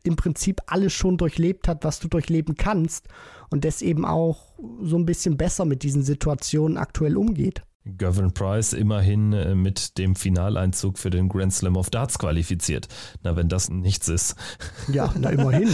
im 0.07 0.17
Prinzip 0.17 0.61
alles 0.67 0.93
schon 0.93 1.17
durchlebt 1.17 1.69
hat, 1.69 1.85
was 1.85 2.01
du 2.01 2.09
durchleben 2.09 2.57
kannst 2.57 3.09
und 3.51 3.65
das 3.65 3.83
eben 3.83 4.05
auch 4.05 4.55
so 4.83 4.97
ein 4.97 5.07
bisschen 5.07 5.37
besser 5.37 5.65
mit 5.65 5.83
diesen 5.83 6.03
Situationen 6.03 6.79
aktuell 6.79 7.17
umgeht. 7.17 7.63
Gavin 7.99 8.33
Price 8.33 8.73
immerhin 8.73 9.33
äh, 9.33 9.55
mit 9.55 9.99
dem 9.99 10.17
Finaleinzug 10.17 10.99
für 10.99 11.11
den 11.11 11.29
Grand 11.29 11.53
Slam 11.53 11.77
of 11.77 11.91
Darts 11.91 12.19
qualifiziert. 12.19 12.89
Na, 13.23 13.37
wenn 13.37 13.49
das 13.49 13.71
nichts 13.71 14.09
ist. 14.09 14.35
Ja, 14.93 15.13
na 15.19 15.31
immerhin. 15.31 15.69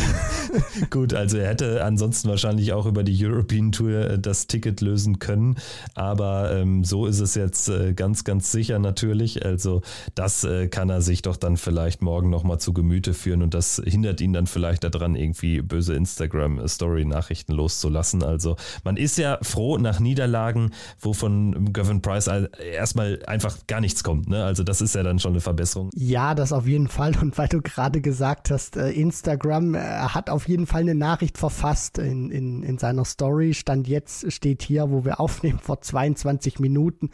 Gut, 0.91 1.15
also 1.15 1.39
er 1.39 1.49
hätte 1.49 1.85
ansonsten 1.85 2.29
wahrscheinlich 2.29 2.73
auch 2.73 2.87
über 2.87 3.03
die 3.03 3.25
European 3.25 3.73
Tour 3.73 3.91
äh, 3.91 4.19
das 4.19 4.47
Ticket 4.47 4.81
lösen 4.81 5.19
können, 5.19 5.57
aber 5.95 6.53
ähm, 6.53 6.85
so 6.85 7.07
ist 7.07 7.21
es 7.21 7.35
jetzt 7.35 7.69
äh, 7.69 7.95
ganz, 7.95 8.25
ganz 8.25 8.53
sicher 8.53 8.79
natürlich. 8.79 9.45
Also 9.45 9.83
das 10.15 10.45
äh, 10.45 10.69
kann 10.69 10.91
er 10.91 11.01
sich 11.01 11.23
doch 11.23 11.37
dann 11.37 11.57
vielleicht 11.57 12.03
morgen 12.03 12.31
nochmal 12.31 12.59
zu 12.59 12.73
Gemüte 12.73 13.15
führen 13.15 13.43
und 13.43 13.55
das 13.55 13.81
hindert 13.85 14.21
ihn 14.21 14.33
dann 14.33 14.47
vielleicht 14.47 14.85
daran, 14.85 15.15
irgendwie 15.15 15.63
böse 15.63 15.95
Instagram-Story-Nachrichten 15.95 17.53
loszulassen. 17.53 18.23
Also 18.23 18.57
man 18.85 18.97
ist 18.97 19.19
ja 19.19 19.39
froh 19.43 19.79
nach 19.79 20.01
Niederlagen, 20.01 20.73
wovon 21.01 21.73
Gavin 21.73 22.02
Price 22.03 22.27
erstmal 22.27 23.21
einfach 23.27 23.67
gar 23.67 23.81
nichts 23.81 24.05
kommt. 24.05 24.29
Ne? 24.29 24.45
Also 24.45 24.65
das 24.65 24.81
ist 24.81 24.95
ja 24.95 25.03
dann 25.03 25.19
schon 25.19 25.33
eine 25.33 25.41
Verbesserung. 25.41 25.91
Ja, 25.95 26.35
das 26.35 26.53
auf 26.53 26.67
jeden 26.67 26.89
Fall. 26.89 27.13
Und 27.21 27.39
weil 27.39 27.49
du 27.49 27.63
gerade 27.63 28.01
gesagt 28.01 28.51
hast, 28.51 28.77
äh, 28.77 28.91
Instagram, 28.91 29.75
er 29.75 30.15
hat 30.15 30.29
auf 30.29 30.49
jeden 30.49 30.67
Fall 30.67 30.83
eine 30.83 30.95
Nachricht 30.95 31.39
verfasst 31.39 31.99
in, 31.99 32.31
in, 32.31 32.63
in 32.63 32.79
seiner 32.79 33.05
Story. 33.05 33.55
Stand 33.55 33.89
jetzt, 33.89 34.31
steht 34.33 34.63
hier, 34.63 34.91
wo 34.91 35.05
wir 35.05 35.21
aufnehmen, 35.21 35.59
vor 35.59 35.81
22 35.81 36.59
Minuten. 36.59 37.11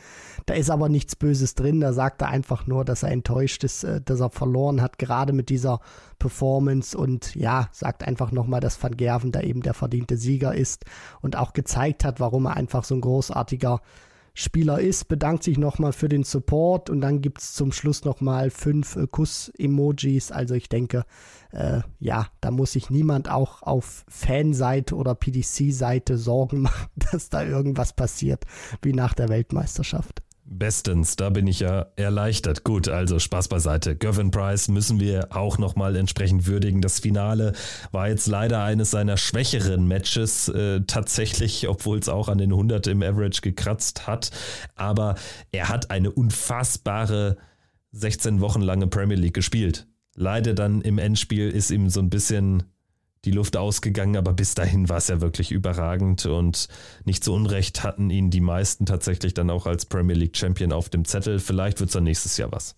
Da 0.46 0.54
ist 0.54 0.70
aber 0.70 0.88
nichts 0.88 1.14
Böses 1.14 1.54
drin. 1.54 1.80
Da 1.80 1.92
sagt 1.92 2.22
er 2.22 2.28
einfach 2.28 2.66
nur, 2.66 2.84
dass 2.84 3.02
er 3.02 3.10
enttäuscht 3.10 3.64
ist, 3.64 3.84
äh, 3.84 4.00
dass 4.00 4.20
er 4.20 4.30
verloren 4.30 4.80
hat, 4.80 4.98
gerade 4.98 5.32
mit 5.32 5.50
dieser 5.50 5.80
Performance. 6.18 6.96
Und 6.96 7.34
ja, 7.34 7.68
sagt 7.72 8.02
einfach 8.06 8.32
nochmal, 8.32 8.60
dass 8.60 8.82
Van 8.82 8.96
Gerven 8.96 9.32
da 9.32 9.40
eben 9.40 9.62
der 9.62 9.74
verdiente 9.74 10.16
Sieger 10.16 10.54
ist 10.54 10.84
und 11.20 11.36
auch 11.36 11.52
gezeigt 11.52 12.04
hat, 12.04 12.20
warum 12.20 12.46
er 12.46 12.56
einfach 12.56 12.84
so 12.84 12.94
ein 12.94 13.00
großartiger 13.00 13.80
Spieler 14.40 14.78
ist, 14.78 15.08
bedankt 15.08 15.42
sich 15.42 15.58
nochmal 15.58 15.92
für 15.92 16.08
den 16.08 16.22
Support 16.22 16.90
und 16.90 17.00
dann 17.00 17.20
gibt 17.20 17.40
es 17.40 17.54
zum 17.54 17.72
Schluss 17.72 18.04
nochmal 18.04 18.50
fünf 18.50 18.94
äh, 18.94 19.08
Kuss-Emojis. 19.08 20.30
Also 20.30 20.54
ich 20.54 20.68
denke, 20.68 21.04
äh, 21.50 21.80
ja, 21.98 22.28
da 22.40 22.52
muss 22.52 22.70
sich 22.70 22.88
niemand 22.88 23.28
auch 23.28 23.62
auf 23.62 24.04
Fanseite 24.06 24.94
oder 24.94 25.16
PDC-Seite 25.16 26.16
Sorgen 26.16 26.60
machen, 26.62 26.86
dass 27.10 27.30
da 27.30 27.42
irgendwas 27.42 27.94
passiert, 27.94 28.44
wie 28.80 28.92
nach 28.92 29.12
der 29.12 29.28
Weltmeisterschaft. 29.28 30.22
Bestens, 30.50 31.16
da 31.16 31.30
bin 31.30 31.46
ich 31.46 31.60
ja 31.60 31.88
erleichtert. 31.96 32.64
Gut, 32.64 32.88
also 32.88 33.18
Spaß 33.18 33.48
beiseite. 33.48 33.96
Gavin 33.96 34.30
Price 34.30 34.68
müssen 34.68 34.98
wir 34.98 35.28
auch 35.36 35.58
nochmal 35.58 35.94
entsprechend 35.94 36.46
würdigen. 36.46 36.80
Das 36.80 37.00
Finale 37.00 37.52
war 37.92 38.08
jetzt 38.08 38.26
leider 38.26 38.62
eines 38.62 38.90
seiner 38.90 39.16
schwächeren 39.16 39.86
Matches 39.86 40.48
äh, 40.48 40.80
tatsächlich, 40.86 41.68
obwohl 41.68 41.98
es 41.98 42.08
auch 42.08 42.28
an 42.28 42.38
den 42.38 42.50
100 42.50 42.86
im 42.86 43.02
Average 43.02 43.42
gekratzt 43.42 44.06
hat. 44.06 44.30
Aber 44.74 45.16
er 45.52 45.68
hat 45.68 45.90
eine 45.90 46.10
unfassbare 46.10 47.36
16 47.92 48.40
Wochen 48.40 48.62
lange 48.62 48.86
Premier 48.86 49.16
League 49.16 49.34
gespielt. 49.34 49.86
Leider 50.14 50.54
dann 50.54 50.80
im 50.80 50.98
Endspiel 50.98 51.50
ist 51.50 51.70
ihm 51.70 51.90
so 51.90 52.00
ein 52.00 52.10
bisschen 52.10 52.64
die 53.28 53.36
Luft 53.36 53.58
ausgegangen, 53.58 54.16
aber 54.16 54.32
bis 54.32 54.54
dahin 54.54 54.88
war 54.88 54.96
es 54.96 55.08
ja 55.08 55.20
wirklich 55.20 55.52
überragend 55.52 56.24
und 56.24 56.68
nicht 57.04 57.22
zu 57.22 57.34
Unrecht 57.34 57.84
hatten 57.84 58.08
ihn 58.08 58.30
die 58.30 58.40
meisten 58.40 58.86
tatsächlich 58.86 59.34
dann 59.34 59.50
auch 59.50 59.66
als 59.66 59.84
Premier 59.84 60.16
League 60.16 60.36
Champion 60.36 60.72
auf 60.72 60.88
dem 60.88 61.04
Zettel. 61.04 61.38
Vielleicht 61.38 61.78
wird 61.78 61.90
es 61.90 61.94
dann 61.94 62.04
nächstes 62.04 62.38
Jahr 62.38 62.50
was. 62.52 62.74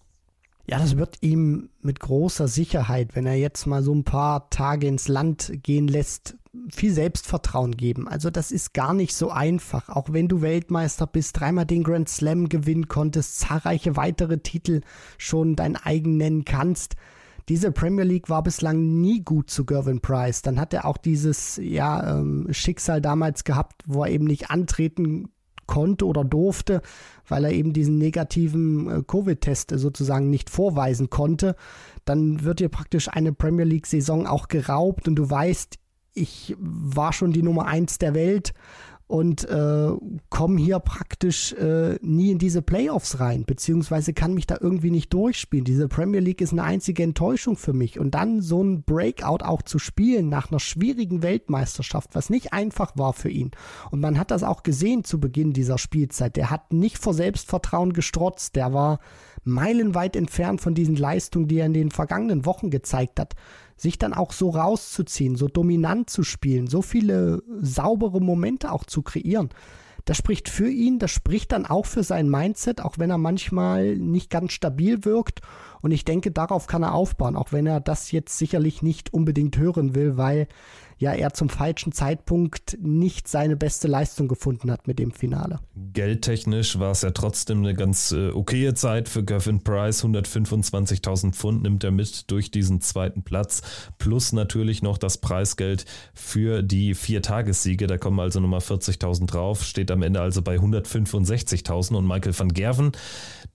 Ja, 0.66 0.80
das 0.80 0.96
wird 0.96 1.18
ihm 1.20 1.68
mit 1.82 2.00
großer 2.00 2.48
Sicherheit, 2.48 3.14
wenn 3.14 3.26
er 3.26 3.36
jetzt 3.36 3.66
mal 3.66 3.84
so 3.84 3.94
ein 3.94 4.02
paar 4.02 4.50
Tage 4.50 4.88
ins 4.88 5.06
Land 5.06 5.52
gehen 5.62 5.86
lässt, 5.86 6.36
viel 6.68 6.92
Selbstvertrauen 6.92 7.76
geben. 7.76 8.08
Also 8.08 8.30
das 8.30 8.50
ist 8.50 8.74
gar 8.74 8.92
nicht 8.92 9.14
so 9.14 9.30
einfach. 9.30 9.88
Auch 9.88 10.12
wenn 10.12 10.26
du 10.26 10.42
Weltmeister 10.42 11.06
bist, 11.06 11.38
dreimal 11.38 11.64
den 11.64 11.84
Grand 11.84 12.08
Slam 12.08 12.48
gewinnen 12.48 12.88
konntest, 12.88 13.38
zahlreiche 13.38 13.94
weitere 13.94 14.38
Titel 14.38 14.80
schon 15.16 15.54
dein 15.54 15.76
eigen 15.76 16.16
nennen 16.16 16.44
kannst 16.44 16.96
diese 17.50 17.72
Premier 17.72 18.04
League 18.04 18.30
war 18.30 18.44
bislang 18.44 19.00
nie 19.00 19.24
gut 19.24 19.50
zu 19.50 19.64
Gervin 19.64 20.00
Price. 20.00 20.40
Dann 20.40 20.60
hat 20.60 20.72
er 20.72 20.84
auch 20.84 20.96
dieses 20.96 21.58
ja, 21.60 22.18
ähm, 22.18 22.46
Schicksal 22.52 23.00
damals 23.00 23.42
gehabt, 23.42 23.82
wo 23.86 24.04
er 24.04 24.10
eben 24.12 24.24
nicht 24.24 24.50
antreten 24.50 25.30
konnte 25.66 26.06
oder 26.06 26.24
durfte, 26.24 26.80
weil 27.26 27.44
er 27.44 27.50
eben 27.50 27.72
diesen 27.72 27.98
negativen 27.98 28.88
äh, 28.88 29.02
Covid-Test 29.02 29.72
sozusagen 29.74 30.30
nicht 30.30 30.48
vorweisen 30.48 31.10
konnte. 31.10 31.56
Dann 32.04 32.44
wird 32.44 32.60
dir 32.60 32.68
praktisch 32.68 33.08
eine 33.08 33.32
Premier 33.32 33.64
League-Saison 33.64 34.28
auch 34.28 34.46
geraubt 34.46 35.08
und 35.08 35.16
du 35.16 35.28
weißt, 35.28 35.76
ich 36.14 36.54
war 36.58 37.12
schon 37.12 37.32
die 37.32 37.42
Nummer 37.42 37.66
eins 37.66 37.98
der 37.98 38.14
Welt 38.14 38.52
und 39.10 39.44
äh, 39.48 39.90
komme 40.28 40.60
hier 40.60 40.78
praktisch 40.78 41.52
äh, 41.54 41.98
nie 42.00 42.30
in 42.30 42.38
diese 42.38 42.62
Playoffs 42.62 43.18
rein, 43.18 43.44
beziehungsweise 43.44 44.12
kann 44.12 44.34
mich 44.34 44.46
da 44.46 44.56
irgendwie 44.60 44.92
nicht 44.92 45.12
durchspielen. 45.12 45.64
Diese 45.64 45.88
Premier 45.88 46.20
League 46.20 46.40
ist 46.40 46.52
eine 46.52 46.62
einzige 46.62 47.02
Enttäuschung 47.02 47.56
für 47.56 47.72
mich. 47.72 47.98
Und 47.98 48.14
dann 48.14 48.40
so 48.40 48.62
ein 48.62 48.84
Breakout 48.84 49.44
auch 49.44 49.62
zu 49.62 49.80
spielen 49.80 50.28
nach 50.28 50.52
einer 50.52 50.60
schwierigen 50.60 51.24
Weltmeisterschaft, 51.24 52.10
was 52.12 52.30
nicht 52.30 52.52
einfach 52.52 52.96
war 52.96 53.12
für 53.12 53.30
ihn. 53.30 53.50
Und 53.90 53.98
man 53.98 54.16
hat 54.16 54.30
das 54.30 54.44
auch 54.44 54.62
gesehen 54.62 55.02
zu 55.02 55.18
Beginn 55.18 55.52
dieser 55.52 55.78
Spielzeit. 55.78 56.36
Der 56.36 56.50
hat 56.50 56.72
nicht 56.72 56.96
vor 56.96 57.12
Selbstvertrauen 57.12 57.92
gestrotzt, 57.92 58.54
der 58.54 58.72
war 58.72 59.00
meilenweit 59.44 60.16
entfernt 60.16 60.60
von 60.60 60.74
diesen 60.74 60.96
Leistungen, 60.96 61.48
die 61.48 61.58
er 61.58 61.66
in 61.66 61.72
den 61.72 61.90
vergangenen 61.90 62.46
Wochen 62.46 62.70
gezeigt 62.70 63.20
hat 63.20 63.34
sich 63.80 63.98
dann 63.98 64.12
auch 64.12 64.32
so 64.32 64.50
rauszuziehen, 64.50 65.36
so 65.36 65.48
dominant 65.48 66.10
zu 66.10 66.22
spielen, 66.22 66.66
so 66.66 66.82
viele 66.82 67.42
saubere 67.60 68.20
Momente 68.20 68.72
auch 68.72 68.84
zu 68.84 69.00
kreieren. 69.00 69.48
Das 70.04 70.16
spricht 70.16 70.48
für 70.48 70.68
ihn, 70.68 70.98
das 70.98 71.10
spricht 71.10 71.52
dann 71.52 71.66
auch 71.66 71.86
für 71.86 72.02
sein 72.02 72.28
Mindset, 72.28 72.80
auch 72.80 72.98
wenn 72.98 73.10
er 73.10 73.18
manchmal 73.18 73.96
nicht 73.96 74.30
ganz 74.30 74.52
stabil 74.52 75.04
wirkt. 75.04 75.40
Und 75.82 75.92
ich 75.92 76.04
denke, 76.04 76.30
darauf 76.30 76.66
kann 76.66 76.82
er 76.82 76.94
aufbauen, 76.94 77.36
auch 77.36 77.52
wenn 77.52 77.66
er 77.66 77.80
das 77.80 78.10
jetzt 78.10 78.36
sicherlich 78.36 78.82
nicht 78.82 79.12
unbedingt 79.14 79.56
hören 79.56 79.94
will, 79.94 80.16
weil 80.16 80.46
ja 81.00 81.12
er 81.12 81.32
zum 81.32 81.48
falschen 81.48 81.92
Zeitpunkt 81.92 82.78
nicht 82.80 83.26
seine 83.26 83.56
beste 83.56 83.88
Leistung 83.88 84.28
gefunden 84.28 84.70
hat 84.70 84.86
mit 84.86 84.98
dem 84.98 85.12
Finale. 85.12 85.58
Geldtechnisch 85.74 86.78
war 86.78 86.92
es 86.92 87.00
ja 87.02 87.10
trotzdem 87.10 87.58
eine 87.58 87.74
ganz 87.74 88.12
äh, 88.12 88.30
okaye 88.30 88.74
Zeit 88.74 89.08
für 89.08 89.24
Gavin 89.24 89.64
Price. 89.64 90.04
125.000 90.04 91.32
Pfund 91.32 91.62
nimmt 91.62 91.82
er 91.84 91.90
mit 91.90 92.30
durch 92.30 92.50
diesen 92.50 92.82
zweiten 92.82 93.22
Platz. 93.22 93.62
Plus 93.98 94.32
natürlich 94.32 94.82
noch 94.82 94.98
das 94.98 95.18
Preisgeld 95.18 95.86
für 96.12 96.62
die 96.62 96.94
vier 96.94 97.22
Tagessiege. 97.22 97.86
Da 97.86 97.96
kommen 97.96 98.20
also 98.20 98.38
nochmal 98.38 98.60
40.000 98.60 99.26
drauf. 99.26 99.64
Steht 99.64 99.90
am 99.90 100.02
Ende 100.02 100.20
also 100.20 100.42
bei 100.42 100.56
165.000. 100.56 101.96
Und 101.96 102.06
Michael 102.06 102.38
van 102.38 102.48
Gerven, 102.50 102.92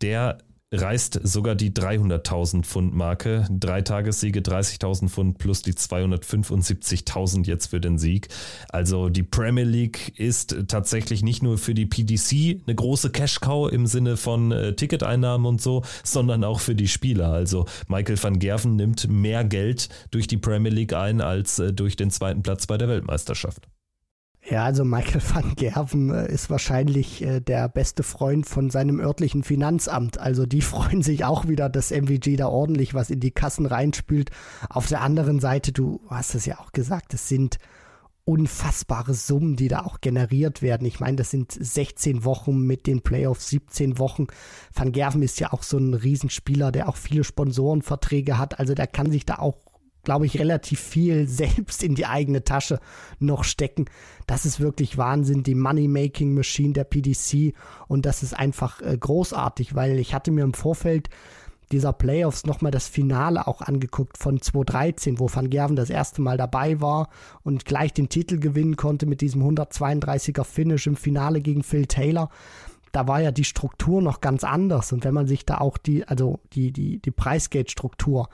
der 0.01 0.39
reißt 0.71 1.19
sogar 1.23 1.55
die 1.55 1.71
300.000 1.71 2.63
Pfund 2.63 2.95
Marke. 2.95 3.47
Drei 3.49 3.81
Tagessiege, 3.81 4.41
30.000 4.41 5.09
Pfund 5.09 5.37
plus 5.37 5.61
die 5.61 5.73
275.000 5.73 7.45
jetzt 7.45 7.67
für 7.67 7.79
den 7.79 7.97
Sieg. 7.97 8.29
Also 8.69 9.09
die 9.09 9.23
Premier 9.23 9.63
League 9.63 10.17
ist 10.17 10.55
tatsächlich 10.67 11.23
nicht 11.23 11.43
nur 11.43 11.57
für 11.57 11.73
die 11.73 11.85
PDC 11.85 12.61
eine 12.65 12.75
große 12.75 13.11
Cash-Cow 13.11 13.71
im 13.71 13.85
Sinne 13.85 14.17
von 14.17 14.51
äh, 14.51 14.75
Ticketeinnahmen 14.75 15.45
und 15.45 15.61
so, 15.61 15.83
sondern 16.03 16.43
auch 16.43 16.59
für 16.59 16.75
die 16.75 16.87
Spieler. 16.87 17.31
Also 17.31 17.65
Michael 17.87 18.21
van 18.21 18.39
Gerven 18.39 18.75
nimmt 18.75 19.07
mehr 19.09 19.43
Geld 19.43 19.89
durch 20.11 20.27
die 20.27 20.37
Premier 20.37 20.71
League 20.71 20.93
ein 20.93 21.21
als 21.21 21.59
äh, 21.59 21.73
durch 21.73 21.95
den 21.95 22.11
zweiten 22.11 22.43
Platz 22.43 22.67
bei 22.67 22.77
der 22.77 22.87
Weltmeisterschaft. 22.87 23.67
Ja, 24.47 24.63
also 24.63 24.85
Michael 24.85 25.21
van 25.33 25.55
Gerven 25.55 26.11
äh, 26.11 26.31
ist 26.31 26.49
wahrscheinlich 26.49 27.23
äh, 27.23 27.39
der 27.39 27.67
beste 27.67 28.03
Freund 28.03 28.45
von 28.45 28.69
seinem 28.69 28.99
örtlichen 28.99 29.43
Finanzamt. 29.43 30.19
Also 30.19 30.45
die 30.45 30.61
freuen 30.61 31.01
sich 31.01 31.25
auch 31.25 31.47
wieder, 31.47 31.69
dass 31.69 31.91
MVG 31.91 32.37
da 32.37 32.47
ordentlich 32.47 32.93
was 32.93 33.09
in 33.09 33.19
die 33.19 33.31
Kassen 33.31 33.65
reinspült. 33.65 34.29
Auf 34.69 34.87
der 34.87 35.01
anderen 35.01 35.39
Seite, 35.39 35.71
du 35.71 36.01
hast 36.09 36.35
es 36.35 36.45
ja 36.45 36.59
auch 36.59 36.71
gesagt, 36.71 37.13
es 37.13 37.27
sind 37.27 37.57
unfassbare 38.25 39.13
Summen, 39.13 39.55
die 39.55 39.67
da 39.67 39.81
auch 39.81 40.01
generiert 40.01 40.63
werden. 40.63 40.85
Ich 40.85 40.99
meine, 40.99 41.15
das 41.15 41.29
sind 41.29 41.51
16 41.51 42.25
Wochen 42.25 42.59
mit 42.61 42.87
den 42.87 43.01
Playoffs, 43.01 43.49
17 43.49 43.99
Wochen. 43.99 44.27
Van 44.73 44.91
Gerven 44.91 45.21
ist 45.21 45.39
ja 45.39 45.53
auch 45.53 45.61
so 45.61 45.77
ein 45.77 45.93
Riesenspieler, 45.93 46.71
der 46.71 46.89
auch 46.89 46.95
viele 46.97 47.23
Sponsorenverträge 47.23 48.39
hat. 48.39 48.59
Also 48.59 48.73
der 48.73 48.87
kann 48.87 49.11
sich 49.11 49.25
da 49.25 49.35
auch 49.37 49.64
glaube 50.05 50.25
ich, 50.25 50.39
relativ 50.39 50.79
viel 50.79 51.27
selbst 51.27 51.83
in 51.83 51.95
die 51.95 52.05
eigene 52.05 52.43
Tasche 52.43 52.79
noch 53.19 53.43
stecken. 53.43 53.85
Das 54.27 54.45
ist 54.45 54.59
wirklich 54.59 54.97
Wahnsinn, 54.97 55.43
die 55.43 55.55
Money-Making-Machine 55.55 56.73
der 56.73 56.85
PDC 56.85 57.53
und 57.87 58.05
das 58.05 58.23
ist 58.23 58.33
einfach 58.33 58.81
äh, 58.81 58.97
großartig, 58.97 59.75
weil 59.75 59.99
ich 59.99 60.13
hatte 60.13 60.31
mir 60.31 60.43
im 60.43 60.53
Vorfeld 60.53 61.09
dieser 61.71 61.93
Playoffs 61.93 62.45
nochmal 62.45 62.71
das 62.71 62.87
Finale 62.87 63.47
auch 63.47 63.61
angeguckt 63.61 64.17
von 64.17 64.39
2013, 64.39 65.19
wo 65.19 65.27
Van 65.31 65.49
Gerven 65.49 65.75
das 65.75 65.89
erste 65.89 66.21
Mal 66.21 66.37
dabei 66.37 66.79
war 66.79 67.09
und 67.43 67.65
gleich 67.65 67.91
den 67.91 68.07
Titel 68.07 68.39
gewinnen 68.39 68.75
konnte 68.75 69.07
mit 69.07 69.21
diesem 69.21 69.41
132er 69.43 70.43
Finish 70.43 70.87
im 70.87 70.95
Finale 70.95 71.41
gegen 71.41 71.63
Phil 71.63 71.87
Taylor 71.87 72.29
da 72.95 73.09
war 73.09 73.19
ja 73.19 73.31
die 73.31 73.43
Struktur 73.43 74.01
noch 74.01 74.21
ganz 74.21 74.45
anders. 74.45 74.93
Und 74.93 75.03
wenn 75.03 75.13
man 75.13 75.27
sich 75.27 75.45
da 75.45 75.57
auch 75.57 75.77
die, 75.77 76.07
also 76.07 76.39
die, 76.53 76.71
die, 76.71 76.99
die 76.99 77.11
Preisgeldstruktur, 77.11 78.29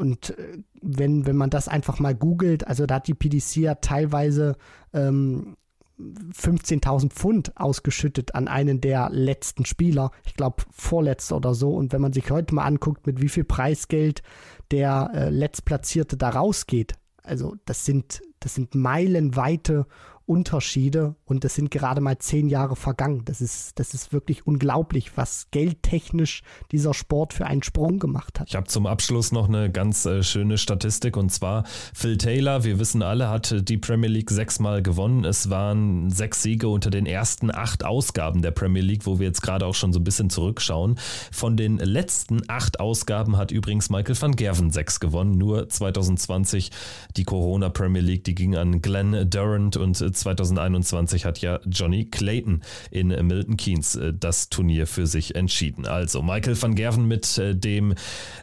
und 0.00 0.30
äh, 0.38 0.58
wenn, 0.80 1.26
wenn 1.26 1.36
man 1.36 1.50
das 1.50 1.68
einfach 1.68 2.00
mal 2.00 2.14
googelt, 2.14 2.66
also 2.66 2.86
da 2.86 2.96
hat 2.96 3.06
die 3.06 3.14
PDC 3.14 3.56
ja 3.56 3.74
teilweise 3.76 4.56
ähm, 4.92 5.56
15.000 5.98 7.10
Pfund 7.10 7.56
ausgeschüttet 7.56 8.34
an 8.34 8.48
einen 8.48 8.80
der 8.80 9.10
letzten 9.10 9.66
Spieler, 9.66 10.10
ich 10.24 10.34
glaube 10.34 10.64
vorletzter 10.70 11.36
oder 11.36 11.54
so. 11.54 11.74
Und 11.74 11.92
wenn 11.92 12.00
man 12.00 12.14
sich 12.14 12.30
heute 12.30 12.54
mal 12.54 12.64
anguckt, 12.64 13.06
mit 13.06 13.20
wie 13.20 13.28
viel 13.28 13.44
Preisgeld 13.44 14.22
der 14.70 15.10
äh, 15.12 15.28
Letztplatzierte 15.28 16.16
da 16.16 16.30
rausgeht, 16.30 16.94
also 17.22 17.54
das 17.66 17.84
sind, 17.84 18.22
das 18.40 18.54
sind 18.54 18.74
meilenweite 18.74 19.86
Unterschiede 20.30 21.16
und 21.24 21.44
es 21.44 21.56
sind 21.56 21.72
gerade 21.72 22.00
mal 22.00 22.16
zehn 22.18 22.48
Jahre 22.48 22.76
vergangen. 22.76 23.22
Das 23.24 23.40
ist, 23.40 23.80
das 23.80 23.94
ist 23.94 24.12
wirklich 24.12 24.46
unglaublich, 24.46 25.16
was 25.16 25.48
geldtechnisch 25.50 26.42
dieser 26.70 26.94
Sport 26.94 27.34
für 27.34 27.46
einen 27.46 27.64
Sprung 27.64 27.98
gemacht 27.98 28.38
hat. 28.38 28.48
Ich 28.48 28.54
habe 28.54 28.68
zum 28.68 28.86
Abschluss 28.86 29.32
noch 29.32 29.48
eine 29.48 29.72
ganz 29.72 30.06
äh, 30.06 30.22
schöne 30.22 30.56
Statistik 30.56 31.16
und 31.16 31.30
zwar 31.30 31.64
Phil 31.92 32.16
Taylor, 32.16 32.62
wir 32.62 32.78
wissen 32.78 33.02
alle, 33.02 33.28
hat 33.28 33.68
die 33.68 33.76
Premier 33.76 34.08
League 34.08 34.30
sechsmal 34.30 34.82
gewonnen. 34.82 35.24
Es 35.24 35.50
waren 35.50 36.10
sechs 36.10 36.44
Siege 36.44 36.68
unter 36.68 36.90
den 36.90 37.06
ersten 37.06 37.52
acht 37.52 37.84
Ausgaben 37.84 38.40
der 38.40 38.52
Premier 38.52 38.82
League, 38.82 39.06
wo 39.06 39.18
wir 39.18 39.26
jetzt 39.26 39.42
gerade 39.42 39.66
auch 39.66 39.74
schon 39.74 39.92
so 39.92 39.98
ein 39.98 40.04
bisschen 40.04 40.30
zurückschauen. 40.30 40.94
Von 41.32 41.56
den 41.56 41.78
letzten 41.78 42.48
acht 42.48 42.78
Ausgaben 42.78 43.36
hat 43.36 43.50
übrigens 43.50 43.90
Michael 43.90 44.20
van 44.22 44.36
Gerven 44.36 44.70
sechs 44.70 45.00
gewonnen. 45.00 45.36
Nur 45.38 45.68
2020 45.68 46.70
die 47.16 47.24
Corona 47.24 47.68
Premier 47.68 48.02
League, 48.02 48.22
die 48.22 48.36
ging 48.36 48.54
an 48.54 48.80
Glenn 48.80 49.28
Durant 49.28 49.76
und 49.76 49.96
2021 50.20 51.24
hat 51.24 51.40
ja 51.40 51.60
Johnny 51.66 52.04
Clayton 52.06 52.62
in 52.90 53.08
Milton 53.08 53.56
Keynes 53.56 53.96
äh, 53.96 54.12
das 54.12 54.48
Turnier 54.48 54.86
für 54.86 55.06
sich 55.06 55.34
entschieden. 55.34 55.86
Also 55.86 56.22
Michael 56.22 56.60
van 56.60 56.74
Gerven 56.74 57.06
mit 57.08 57.38
äh, 57.38 57.54
dem 57.54 57.94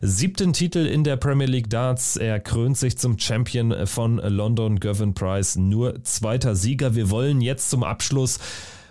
siebten 0.01 0.53
Titel 0.53 0.85
in 0.85 1.03
der 1.03 1.17
Premier 1.17 1.47
League 1.47 1.69
Darts. 1.69 2.17
Er 2.17 2.39
krönt 2.39 2.77
sich 2.77 2.97
zum 2.97 3.17
Champion 3.17 3.87
von 3.87 4.17
London, 4.17 4.79
Gavin 4.79 5.13
Price, 5.13 5.55
nur 5.55 6.03
zweiter 6.03 6.55
Sieger. 6.55 6.95
Wir 6.95 7.09
wollen 7.09 7.41
jetzt 7.41 7.69
zum 7.69 7.83
Abschluss 7.83 8.39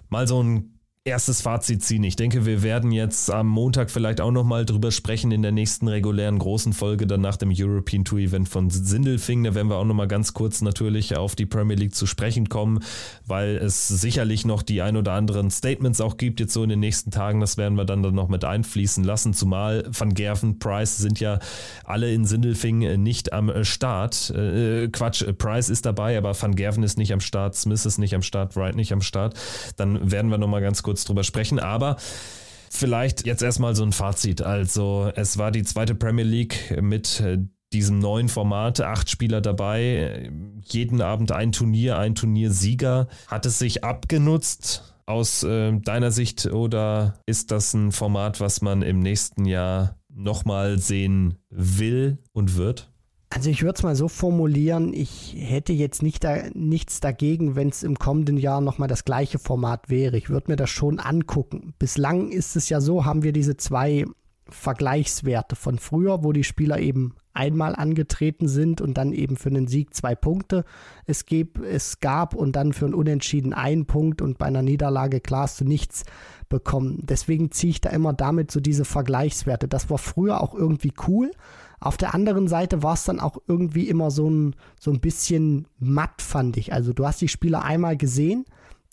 mal 0.09 0.27
so 0.27 0.42
ein 0.42 0.76
erstes 1.07 1.40
Fazit 1.40 1.85
ziehen. 1.85 2.03
Ich 2.03 2.16
denke, 2.16 2.47
wir 2.47 2.64
werden 2.64 2.90
jetzt 2.90 3.31
am 3.31 3.47
Montag 3.47 3.92
vielleicht 3.92 4.21
auch 4.21 4.33
nochmal 4.33 4.66
drüber 4.66 4.90
sprechen 4.90 5.31
in 5.31 5.40
der 5.40 5.53
nächsten 5.53 5.87
regulären 5.87 6.38
großen 6.38 6.73
Folge 6.73 7.07
dann 7.07 7.21
nach 7.21 7.37
dem 7.37 7.53
European 7.57 8.05
Tour 8.05 8.19
Event 8.19 8.49
von 8.49 8.71
Sindelfing. 8.71 9.45
Da 9.45 9.55
werden 9.55 9.69
wir 9.69 9.77
auch 9.77 9.85
nochmal 9.85 10.09
ganz 10.09 10.35
kurz 10.35 10.62
natürlich 10.62 11.16
auf 11.16 11.37
die 11.37 11.47
Premier 11.47 11.77
League 11.77 11.95
zu 11.95 12.07
sprechen 12.07 12.49
kommen, 12.49 12.81
weil 13.25 13.57
es 13.57 13.87
sicherlich 13.87 14.45
noch 14.45 14.62
die 14.62 14.83
ein 14.83 14.97
oder 14.97 15.12
anderen 15.12 15.51
Statements 15.51 16.01
auch 16.01 16.16
gibt 16.16 16.40
jetzt 16.40 16.53
so 16.53 16.64
in 16.64 16.71
den 16.71 16.81
nächsten 16.81 17.12
Tagen. 17.12 17.38
Das 17.38 17.57
werden 17.57 17.77
wir 17.77 17.85
dann, 17.85 18.03
dann 18.03 18.14
noch 18.14 18.29
mit 18.29 18.45
einfließen 18.45 19.05
lassen. 19.05 19.33
Zumal 19.33 19.85
Van 19.97 20.12
Gerven, 20.12 20.59
Price 20.59 20.97
sind 20.97 21.21
ja 21.21 21.38
alle 21.85 22.12
in 22.12 22.25
Sindelfing 22.25 23.01
nicht 23.01 23.33
am 23.33 23.64
Start. 23.64 24.31
Äh, 24.31 24.88
Quatsch, 24.88 25.25
Price 25.38 25.69
ist 25.69 25.87
dabei, 25.87 26.19
aber 26.19 26.40
Van 26.40 26.57
Gerven 26.57 26.83
ist 26.83 26.99
nicht 26.99 27.12
am 27.12 27.21
Start, 27.21 27.55
Smith 27.55 27.87
ist 27.87 27.99
nicht 27.99 28.14
am 28.16 28.23
Start, 28.23 28.57
Wright 28.57 28.75
nicht 28.75 28.92
am 28.92 29.03
Start. 29.03 29.35
Dann 29.77 30.11
werden 30.11 30.33
wir 30.33 30.38
nochmal 30.38 30.62
ganz 30.62 30.83
kurz 30.83 30.96
kurz 30.97 31.05
drüber 31.05 31.25
sprechen, 31.25 31.59
aber 31.59 31.97
vielleicht 32.71 33.27
jetzt 33.27 33.43
erstmal 33.43 33.77
so 33.77 33.85
ein 33.85 33.93
Fazit. 33.93 34.41
Also 34.41 35.13
es 35.15 35.37
war 35.37 35.51
die 35.51 35.63
zweite 35.63 35.95
Premier 35.95 36.25
League 36.25 36.75
mit 36.81 37.21
äh, 37.21 37.39
diesem 37.73 37.99
neuen 37.99 38.31
Format, 38.31 38.81
acht 38.81 39.11
Spieler 39.11 39.43
dabei, 39.43 40.31
jeden 40.65 41.03
Abend 41.03 41.33
ein 41.33 41.53
Turnier, 41.53 41.99
ein 41.99 42.15
Turniersieger. 42.15 43.09
Hat 43.27 43.45
es 43.45 43.59
sich 43.59 43.85
abgenutzt 43.85 44.95
aus 45.05 45.43
äh, 45.43 45.79
deiner 45.81 46.11
Sicht 46.13 46.47
oder 46.47 47.19
ist 47.27 47.51
das 47.51 47.75
ein 47.75 47.93
Format, 47.93 48.41
was 48.41 48.63
man 48.63 48.81
im 48.81 49.01
nächsten 49.01 49.45
Jahr 49.45 49.99
nochmal 50.09 50.79
sehen 50.79 51.37
will 51.51 52.19
und 52.33 52.57
wird? 52.57 52.91
Also 53.37 53.51
ich 53.51 53.62
würde 53.62 53.77
es 53.77 53.83
mal 53.83 53.94
so 53.94 54.09
formulieren, 54.09 54.94
ich 54.94 55.37
hätte 55.38 55.75
jetzt 55.75 56.03
nicht 56.03 56.25
da, 56.25 56.44
nichts 56.55 57.01
dagegen, 57.01 57.55
wenn 57.55 57.68
es 57.68 57.83
im 57.83 57.99
kommenden 57.99 58.38
Jahr 58.38 58.62
nochmal 58.62 58.88
das 58.88 59.05
gleiche 59.05 59.38
Format 59.38 59.90
wäre. 59.90 60.16
Ich 60.16 60.31
würde 60.31 60.51
mir 60.53 60.57
das 60.57 60.70
schon 60.70 60.99
angucken. 60.99 61.75
Bislang 61.79 62.31
ist 62.33 62.57
es 62.57 62.70
ja 62.70 62.81
so, 62.81 63.05
haben 63.05 63.25
wir 63.25 63.35
diese 63.35 63.59
zwei 63.59 64.07
Vergleichswerte 64.49 65.55
von 65.55 65.79
früher, 65.79 66.25
wo 66.25 66.33
die 66.33 66.44
Spieler 66.44 66.79
eben 66.79 67.14
einmal 67.37 67.77
angetreten 67.77 68.49
sind 68.49 68.81
und 68.81 68.94
dann 68.94 69.12
eben 69.12 69.37
für 69.37 69.49
einen 69.49 69.66
Sieg 69.66 69.94
zwei 69.94 70.14
Punkte 70.14 70.64
es, 71.07 71.27
geb, 71.27 71.61
es 71.61 72.01
gab 72.01 72.35
und 72.35 72.57
dann 72.57 72.72
für 72.72 72.87
einen 72.87 72.94
Unentschieden 72.94 73.53
einen 73.53 73.87
Punkt 73.87 74.22
und 74.22 74.38
bei 74.38 74.46
einer 74.46 74.62
Niederlage 74.62 75.20
klar 75.20 75.42
hast 75.42 75.61
du 75.61 75.64
nichts 75.64 76.05
bekommen. 76.49 77.01
Deswegen 77.03 77.51
ziehe 77.51 77.70
ich 77.70 77.81
da 77.81 77.90
immer 77.90 78.12
damit 78.12 78.51
so 78.51 78.61
diese 78.61 78.85
Vergleichswerte. 78.85 79.68
Das 79.68 79.90
war 79.90 79.99
früher 79.99 80.40
auch 80.40 80.55
irgendwie 80.55 80.92
cool, 81.07 81.31
auf 81.81 81.96
der 81.96 82.14
anderen 82.14 82.49
Seite 82.49 82.83
war 82.83 82.94
es 82.94 83.05
dann 83.05 83.20
auch 83.20 83.37
irgendwie 83.46 83.88
immer 83.88 84.11
so 84.11 84.29
ein, 84.31 84.57
so 84.81 84.90
ein 84.90 85.01
bisschen 85.01 85.66
matt, 85.79 86.22
fand 86.22 86.57
ich. 86.57 86.72
Also 86.72 86.92
du 86.92 87.07
hast 87.07 87.20
die 87.20 87.29
Spieler 87.29 87.64
einmal 87.64 87.96
gesehen, 87.96 88.44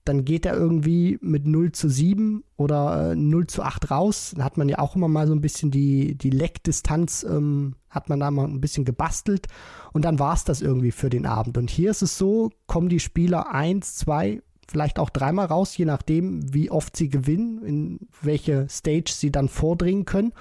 dann 0.05 0.25
geht 0.25 0.45
er 0.45 0.55
irgendwie 0.55 1.17
mit 1.21 1.47
0 1.47 1.71
zu 1.71 1.89
7 1.89 2.43
oder 2.57 3.11
äh, 3.11 3.15
0 3.15 3.47
zu 3.47 3.63
8 3.63 3.89
raus. 3.89 4.33
Dann 4.35 4.43
hat 4.43 4.57
man 4.57 4.67
ja 4.67 4.79
auch 4.79 4.95
immer 4.95 5.07
mal 5.07 5.27
so 5.27 5.33
ein 5.33 5.41
bisschen 5.41 5.71
die, 5.71 6.15
die 6.15 6.29
Leckdistanz, 6.29 7.23
ähm, 7.23 7.75
hat 7.89 8.09
man 8.09 8.19
da 8.19 8.31
mal 8.31 8.45
ein 8.45 8.61
bisschen 8.61 8.85
gebastelt 8.85 9.47
und 9.93 10.03
dann 10.03 10.19
war 10.19 10.33
es 10.33 10.43
das 10.43 10.61
irgendwie 10.61 10.91
für 10.91 11.09
den 11.09 11.25
Abend. 11.25 11.57
Und 11.57 11.69
hier 11.69 11.91
ist 11.91 12.01
es 12.01 12.17
so, 12.17 12.49
kommen 12.67 12.89
die 12.89 12.99
Spieler 12.99 13.53
1, 13.53 13.95
2, 13.95 14.41
vielleicht 14.67 14.99
auch 14.99 15.09
dreimal 15.09 15.45
raus, 15.45 15.77
je 15.77 15.85
nachdem, 15.85 16.53
wie 16.53 16.71
oft 16.71 16.97
sie 16.97 17.09
gewinnen, 17.09 17.63
in 17.63 17.99
welche 18.21 18.67
Stage 18.69 19.11
sie 19.13 19.31
dann 19.31 19.47
vordringen 19.47 20.05
können. 20.05 20.33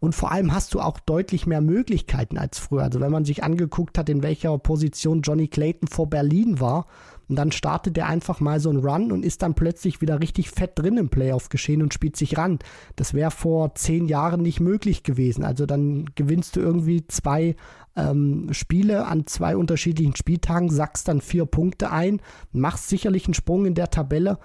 Und 0.00 0.14
vor 0.14 0.30
allem 0.30 0.54
hast 0.54 0.74
du 0.74 0.80
auch 0.80 1.00
deutlich 1.00 1.46
mehr 1.46 1.60
Möglichkeiten 1.60 2.38
als 2.38 2.58
früher. 2.58 2.82
Also 2.82 3.00
wenn 3.00 3.10
man 3.10 3.24
sich 3.24 3.42
angeguckt 3.42 3.98
hat, 3.98 4.08
in 4.08 4.22
welcher 4.22 4.56
Position 4.58 5.22
Johnny 5.22 5.48
Clayton 5.48 5.88
vor 5.88 6.08
Berlin 6.08 6.60
war, 6.60 6.86
und 7.28 7.36
dann 7.36 7.52
startet 7.52 7.98
er 7.98 8.06
einfach 8.06 8.40
mal 8.40 8.58
so 8.58 8.70
einen 8.70 8.84
Run 8.84 9.12
und 9.12 9.24
ist 9.24 9.42
dann 9.42 9.54
plötzlich 9.54 10.00
wieder 10.00 10.20
richtig 10.20 10.50
fett 10.50 10.72
drin 10.76 10.96
im 10.96 11.10
Playoff-Geschehen 11.10 11.82
und 11.82 11.92
spielt 11.92 12.16
sich 12.16 12.38
ran. 12.38 12.58
Das 12.96 13.12
wäre 13.12 13.30
vor 13.30 13.74
zehn 13.74 14.06
Jahren 14.06 14.40
nicht 14.40 14.60
möglich 14.60 15.02
gewesen. 15.02 15.44
Also 15.44 15.66
dann 15.66 16.06
gewinnst 16.14 16.56
du 16.56 16.60
irgendwie 16.60 17.06
zwei 17.06 17.54
ähm, 17.96 18.48
Spiele 18.52 19.06
an 19.06 19.26
zwei 19.26 19.56
unterschiedlichen 19.56 20.16
Spieltagen, 20.16 20.70
sackst 20.70 21.08
dann 21.08 21.20
vier 21.20 21.44
Punkte 21.44 21.90
ein, 21.90 22.20
machst 22.52 22.88
sicherlich 22.88 23.26
einen 23.26 23.34
Sprung 23.34 23.66
in 23.66 23.74
der 23.74 23.90
Tabelle, 23.90 24.38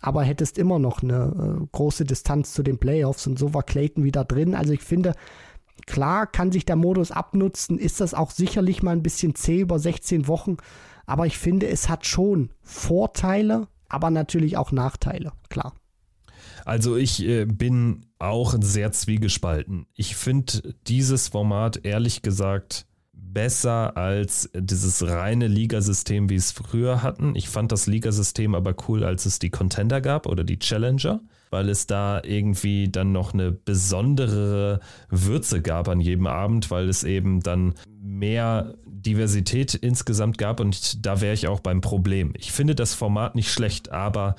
aber 0.00 0.22
hättest 0.22 0.56
immer 0.56 0.78
noch 0.78 1.02
eine 1.02 1.58
äh, 1.60 1.66
große 1.72 2.04
Distanz 2.04 2.54
zu 2.54 2.62
den 2.62 2.78
Playoffs 2.78 3.26
und 3.26 3.38
so 3.38 3.52
war 3.52 3.62
Clayton 3.62 4.04
wieder 4.04 4.24
drin. 4.24 4.54
Also 4.54 4.72
ich 4.72 4.80
finde, 4.80 5.14
klar 5.86 6.26
kann 6.26 6.52
sich 6.52 6.64
der 6.64 6.76
Modus 6.76 7.10
abnutzen, 7.10 7.78
ist 7.78 8.00
das 8.00 8.14
auch 8.14 8.30
sicherlich 8.30 8.82
mal 8.82 8.92
ein 8.92 9.02
bisschen 9.02 9.34
zäh 9.34 9.60
über 9.60 9.78
16 9.78 10.26
Wochen, 10.26 10.56
aber 11.10 11.26
ich 11.26 11.38
finde, 11.38 11.66
es 11.66 11.88
hat 11.88 12.06
schon 12.06 12.50
Vorteile, 12.62 13.66
aber 13.88 14.10
natürlich 14.10 14.56
auch 14.56 14.70
Nachteile, 14.70 15.32
klar. 15.48 15.74
Also 16.64 16.96
ich 16.96 17.26
äh, 17.26 17.46
bin 17.46 18.06
auch 18.20 18.54
sehr 18.60 18.92
zwiegespalten. 18.92 19.86
Ich 19.94 20.14
finde 20.14 20.74
dieses 20.86 21.26
Format 21.26 21.84
ehrlich 21.84 22.22
gesagt 22.22 22.86
besser 23.12 23.96
als 23.96 24.50
dieses 24.54 25.04
reine 25.04 25.48
Ligasystem, 25.48 26.30
wie 26.30 26.36
es 26.36 26.52
früher 26.52 27.02
hatten. 27.02 27.34
Ich 27.34 27.48
fand 27.48 27.72
das 27.72 27.88
Ligasystem 27.88 28.54
aber 28.54 28.76
cool, 28.86 29.02
als 29.02 29.26
es 29.26 29.40
die 29.40 29.50
Contender 29.50 30.00
gab 30.00 30.26
oder 30.26 30.44
die 30.44 30.60
Challenger, 30.60 31.22
weil 31.50 31.68
es 31.70 31.88
da 31.88 32.22
irgendwie 32.22 32.88
dann 32.88 33.10
noch 33.10 33.34
eine 33.34 33.50
besondere 33.50 34.78
Würze 35.08 35.60
gab 35.60 35.88
an 35.88 35.98
jedem 35.98 36.28
Abend, 36.28 36.70
weil 36.70 36.88
es 36.88 37.02
eben 37.02 37.40
dann 37.40 37.74
mehr 38.00 38.76
Diversität 39.02 39.74
insgesamt 39.74 40.38
gab 40.38 40.60
und 40.60 41.04
da 41.06 41.20
wäre 41.20 41.34
ich 41.34 41.48
auch 41.48 41.60
beim 41.60 41.80
Problem. 41.80 42.32
Ich 42.36 42.52
finde 42.52 42.74
das 42.74 42.94
Format 42.94 43.34
nicht 43.34 43.50
schlecht, 43.50 43.90
aber 43.90 44.36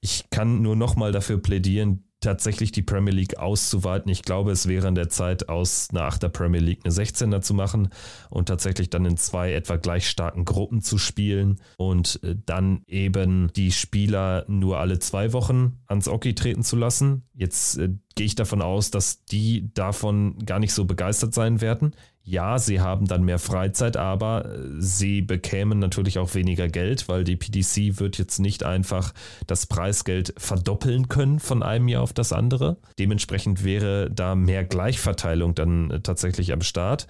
ich 0.00 0.24
kann 0.30 0.62
nur 0.62 0.76
nochmal 0.76 1.12
dafür 1.12 1.38
plädieren, 1.40 2.04
tatsächlich 2.24 2.72
die 2.72 2.82
Premier 2.82 3.12
League 3.12 3.38
auszuweiten. 3.38 4.10
Ich 4.10 4.22
glaube, 4.22 4.50
es 4.50 4.66
wäre 4.66 4.88
an 4.88 4.94
der 4.94 5.08
Zeit, 5.08 5.48
aus 5.48 5.88
einer 5.90 6.08
8er 6.08 6.28
Premier 6.28 6.60
League 6.60 6.80
eine 6.84 6.92
16er 6.92 7.40
zu 7.42 7.54
machen 7.54 7.88
und 8.30 8.48
tatsächlich 8.48 8.90
dann 8.90 9.04
in 9.04 9.16
zwei 9.16 9.52
etwa 9.52 9.76
gleich 9.76 10.08
starken 10.08 10.44
Gruppen 10.44 10.80
zu 10.80 10.98
spielen 10.98 11.60
und 11.76 12.20
äh, 12.22 12.34
dann 12.46 12.82
eben 12.86 13.52
die 13.54 13.72
Spieler 13.72 14.44
nur 14.48 14.78
alle 14.78 14.98
zwei 14.98 15.32
Wochen 15.32 15.78
ans 15.86 16.06
Hockey 16.06 16.34
treten 16.34 16.62
zu 16.62 16.76
lassen. 16.76 17.28
Jetzt 17.34 17.78
äh, 17.78 17.90
gehe 18.14 18.26
ich 18.26 18.34
davon 18.34 18.62
aus, 18.62 18.90
dass 18.90 19.24
die 19.24 19.70
davon 19.74 20.38
gar 20.46 20.58
nicht 20.58 20.72
so 20.72 20.84
begeistert 20.84 21.34
sein 21.34 21.60
werden. 21.60 21.94
Ja, 22.26 22.58
sie 22.58 22.80
haben 22.80 23.06
dann 23.06 23.24
mehr 23.24 23.38
Freizeit, 23.38 23.98
aber 23.98 24.46
äh, 24.46 24.58
sie 24.78 25.20
bekämen 25.20 25.78
natürlich 25.78 26.18
auch 26.18 26.34
weniger 26.34 26.68
Geld, 26.68 27.06
weil 27.08 27.22
die 27.22 27.36
PDC 27.36 28.00
wird 28.00 28.16
jetzt 28.16 28.38
nicht 28.38 28.62
einfach 28.62 29.12
das 29.46 29.66
Preisgeld 29.66 30.32
verdoppeln 30.38 31.08
können 31.08 31.38
von 31.38 31.62
einem 31.62 31.86
Jahr 31.88 32.02
auf 32.02 32.14
das 32.14 32.32
andere. 32.32 32.78
Dementsprechend 32.98 33.62
wäre 33.62 34.10
da 34.10 34.34
mehr 34.34 34.64
Gleichverteilung 34.64 35.54
dann 35.54 35.90
äh, 35.90 36.00
tatsächlich 36.00 36.52
am 36.52 36.62
Start. 36.62 37.06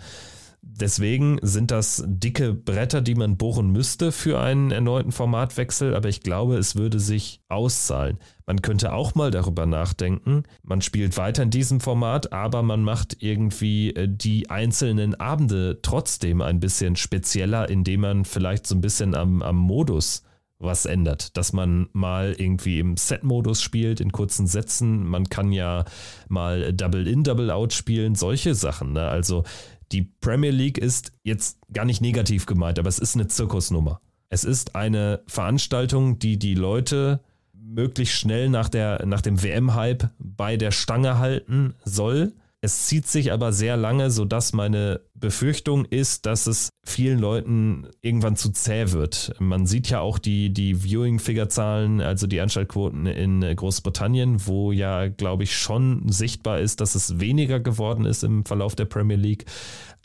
Deswegen 0.67 1.39
sind 1.43 1.71
das 1.71 2.03
dicke 2.07 2.55
Bretter, 2.55 3.03
die 3.03 3.15
man 3.15 3.37
bohren 3.37 3.69
müsste 3.71 4.13
für 4.13 4.41
einen 4.41 4.71
erneuten 4.71 5.13
Formatwechsel, 5.13 5.95
aber 5.95 6.09
ich 6.09 6.23
glaube, 6.23 6.57
es 6.57 6.75
würde 6.75 6.99
sich 6.99 7.43
auszahlen. 7.49 8.19
Man 8.47 8.63
könnte 8.63 8.95
auch 8.95 9.15
mal 9.15 9.31
darüber 9.31 9.67
nachdenken, 9.67 10.45
man 10.63 10.81
spielt 10.81 11.19
weiter 11.19 11.43
in 11.43 11.51
diesem 11.51 11.81
Format, 11.81 12.33
aber 12.33 12.63
man 12.63 12.83
macht 12.83 13.23
irgendwie 13.23 13.91
äh, 13.91 14.09
die 14.11 14.49
einzelnen 14.49 15.15
Abende 15.15 15.81
trotzdem 15.83 16.41
ein 16.41 16.61
bisschen 16.61 16.97
spezieller, 16.97 17.69
indem 17.69 18.01
man 18.01 18.25
vielleicht 18.25 18.67
so 18.67 18.75
ein 18.75 18.81
bisschen 18.81 19.15
am, 19.15 19.43
am 19.43 19.57
Modus 19.57 20.23
was 20.59 20.87
ändert, 20.87 21.37
dass 21.37 21.53
man 21.53 21.89
mal 21.93 22.35
irgendwie 22.39 22.79
im 22.79 22.97
Set-Modus 22.97 23.61
spielt, 23.61 24.01
in 24.01 24.13
kurzen 24.13 24.47
Sätzen. 24.47 25.07
Man 25.07 25.29
kann 25.29 25.53
ja 25.53 25.85
mal 26.29 26.73
Double-In, 26.73 27.25
Double-Out 27.25 27.73
spielen, 27.73 28.15
solche 28.15 28.55
Sachen. 28.55 28.93
Ne? 28.93 29.07
Also 29.07 29.45
die 29.93 30.03
Premier 30.03 30.51
League 30.51 30.79
ist 30.79 31.13
jetzt 31.23 31.59
gar 31.73 31.85
nicht 31.85 32.01
negativ 32.01 32.47
gemeint, 32.47 32.79
aber 32.79 32.89
es 32.89 32.99
ist 32.99 33.15
eine 33.15 33.29
Zirkusnummer. 33.29 34.01
Es 34.29 34.45
ist 34.45 34.75
eine 34.75 35.23
Veranstaltung, 35.27 36.19
die 36.19 36.39
die 36.39 36.55
Leute 36.55 37.21
möglichst 37.53 38.17
schnell 38.17 38.49
nach, 38.49 38.69
der, 38.69 39.05
nach 39.07 39.21
dem 39.21 39.43
WM-Hype 39.43 40.11
bei 40.19 40.57
der 40.57 40.71
Stange 40.71 41.19
halten 41.19 41.75
soll. 41.85 42.33
Es 42.65 42.87
zieht 42.87 43.07
sich 43.07 43.31
aber 43.31 43.53
sehr 43.53 43.77
lange, 43.77 44.11
sodass 44.11 44.55
meine 44.55 45.03
Befürchtung 45.13 45.85
ist, 45.85 46.25
dass 46.25 46.47
es 46.47 46.71
vielen 46.83 47.19
Leuten 47.19 47.89
irgendwann 48.01 48.37
zu 48.37 48.53
zäh 48.53 48.91
wird. 48.91 49.35
Man 49.39 49.67
sieht 49.67 49.91
ja 49.91 50.01
auch 50.01 50.19
die, 50.19 50.49
die 50.49 50.83
Viewing-Figure-Zahlen, 50.83 52.01
also 52.01 52.27
die 52.27 52.41
Anschaltquoten 52.41 53.05
in 53.05 53.43
Großbritannien, 53.43 54.47
wo 54.47 54.73
ja, 54.73 55.09
glaube 55.09 55.43
ich, 55.43 55.59
schon 55.59 56.09
sichtbar 56.11 56.61
ist, 56.61 56.81
dass 56.81 56.95
es 56.95 57.21
weniger 57.21 57.61
geworden 57.61 58.07
ist 58.07 58.25
im 58.25 58.47
Verlauf 58.47 58.75
der 58.75 58.87
Premier 58.87 59.19
League. 59.19 59.45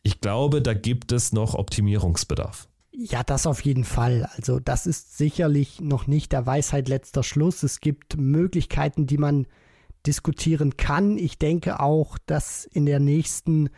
Ich 0.03 0.19
glaube, 0.19 0.61
da 0.61 0.73
gibt 0.73 1.13
es 1.13 1.31
noch 1.31 1.53
Optimierungsbedarf. 1.53 2.67
Ja, 2.91 3.23
das 3.23 3.47
auf 3.47 3.61
jeden 3.61 3.85
Fall. 3.85 4.27
Also 4.35 4.59
das 4.59 4.85
ist 4.85 5.17
sicherlich 5.17 5.79
noch 5.79 6.07
nicht 6.07 6.33
der 6.33 6.45
Weisheit 6.45 6.89
letzter 6.89 7.23
Schluss. 7.23 7.63
Es 7.63 7.79
gibt 7.79 8.17
Möglichkeiten, 8.17 9.07
die 9.07 9.17
man 9.17 9.47
diskutieren 10.05 10.77
kann. 10.77 11.17
Ich 11.17 11.37
denke 11.37 11.79
auch, 11.79 12.17
dass 12.25 12.65
in 12.65 12.85
der 12.85 12.99
nächsten 12.99 13.69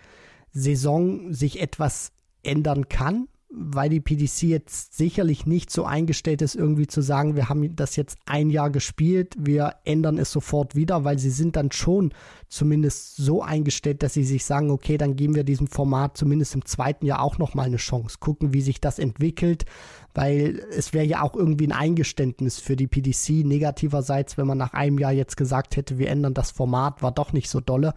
Saison 0.51 1.33
sich 1.33 1.61
etwas 1.61 2.11
ändern 2.43 2.89
kann 2.89 3.27
weil 3.53 3.89
die 3.89 3.99
PDC 3.99 4.43
jetzt 4.43 4.95
sicherlich 4.95 5.45
nicht 5.45 5.71
so 5.71 5.83
eingestellt 5.83 6.41
ist, 6.41 6.55
irgendwie 6.55 6.87
zu 6.87 7.01
sagen, 7.01 7.35
wir 7.35 7.49
haben 7.49 7.75
das 7.75 7.97
jetzt 7.97 8.17
ein 8.25 8.49
Jahr 8.49 8.69
gespielt, 8.69 9.35
wir 9.37 9.75
ändern 9.83 10.17
es 10.17 10.31
sofort 10.31 10.75
wieder, 10.75 11.03
weil 11.03 11.19
sie 11.19 11.29
sind 11.29 11.57
dann 11.57 11.71
schon 11.71 12.13
zumindest 12.47 13.17
so 13.17 13.41
eingestellt, 13.43 14.03
dass 14.03 14.13
sie 14.13 14.23
sich 14.23 14.45
sagen, 14.45 14.71
okay, 14.71 14.97
dann 14.97 15.17
geben 15.17 15.35
wir 15.35 15.43
diesem 15.43 15.67
Format 15.67 16.15
zumindest 16.15 16.55
im 16.55 16.65
zweiten 16.65 17.05
Jahr 17.05 17.21
auch 17.21 17.37
nochmal 17.37 17.65
eine 17.65 17.77
Chance, 17.77 18.17
gucken, 18.19 18.53
wie 18.53 18.61
sich 18.61 18.79
das 18.79 18.99
entwickelt, 18.99 19.65
weil 20.13 20.61
es 20.71 20.93
wäre 20.93 21.05
ja 21.05 21.21
auch 21.21 21.35
irgendwie 21.35 21.67
ein 21.67 21.71
Eingeständnis 21.71 22.59
für 22.59 22.75
die 22.75 22.87
PDC. 22.87 23.45
Negativerseits, 23.45 24.37
wenn 24.37 24.47
man 24.47 24.57
nach 24.57 24.73
einem 24.73 24.97
Jahr 24.97 25.11
jetzt 25.11 25.37
gesagt 25.37 25.77
hätte, 25.77 25.97
wir 25.97 26.09
ändern 26.09 26.33
das 26.33 26.51
Format, 26.51 27.01
war 27.01 27.11
doch 27.11 27.33
nicht 27.33 27.49
so 27.49 27.59
dolle. 27.59 27.93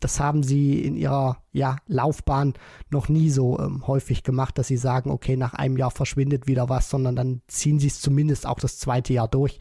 Das 0.00 0.20
haben 0.20 0.42
sie 0.42 0.80
in 0.80 0.96
ihrer 0.96 1.38
ja, 1.52 1.76
Laufbahn 1.86 2.54
noch 2.90 3.08
nie 3.08 3.30
so 3.30 3.58
ähm, 3.58 3.86
häufig 3.86 4.22
gemacht, 4.22 4.56
dass 4.58 4.68
sie 4.68 4.76
sagen, 4.76 5.10
okay, 5.10 5.36
nach 5.36 5.54
einem 5.54 5.76
Jahr 5.76 5.90
verschwindet 5.90 6.46
wieder 6.46 6.68
was, 6.68 6.88
sondern 6.88 7.16
dann 7.16 7.42
ziehen 7.48 7.80
sie 7.80 7.88
es 7.88 8.00
zumindest 8.00 8.46
auch 8.46 8.60
das 8.60 8.78
zweite 8.78 9.12
Jahr 9.12 9.28
durch. 9.28 9.58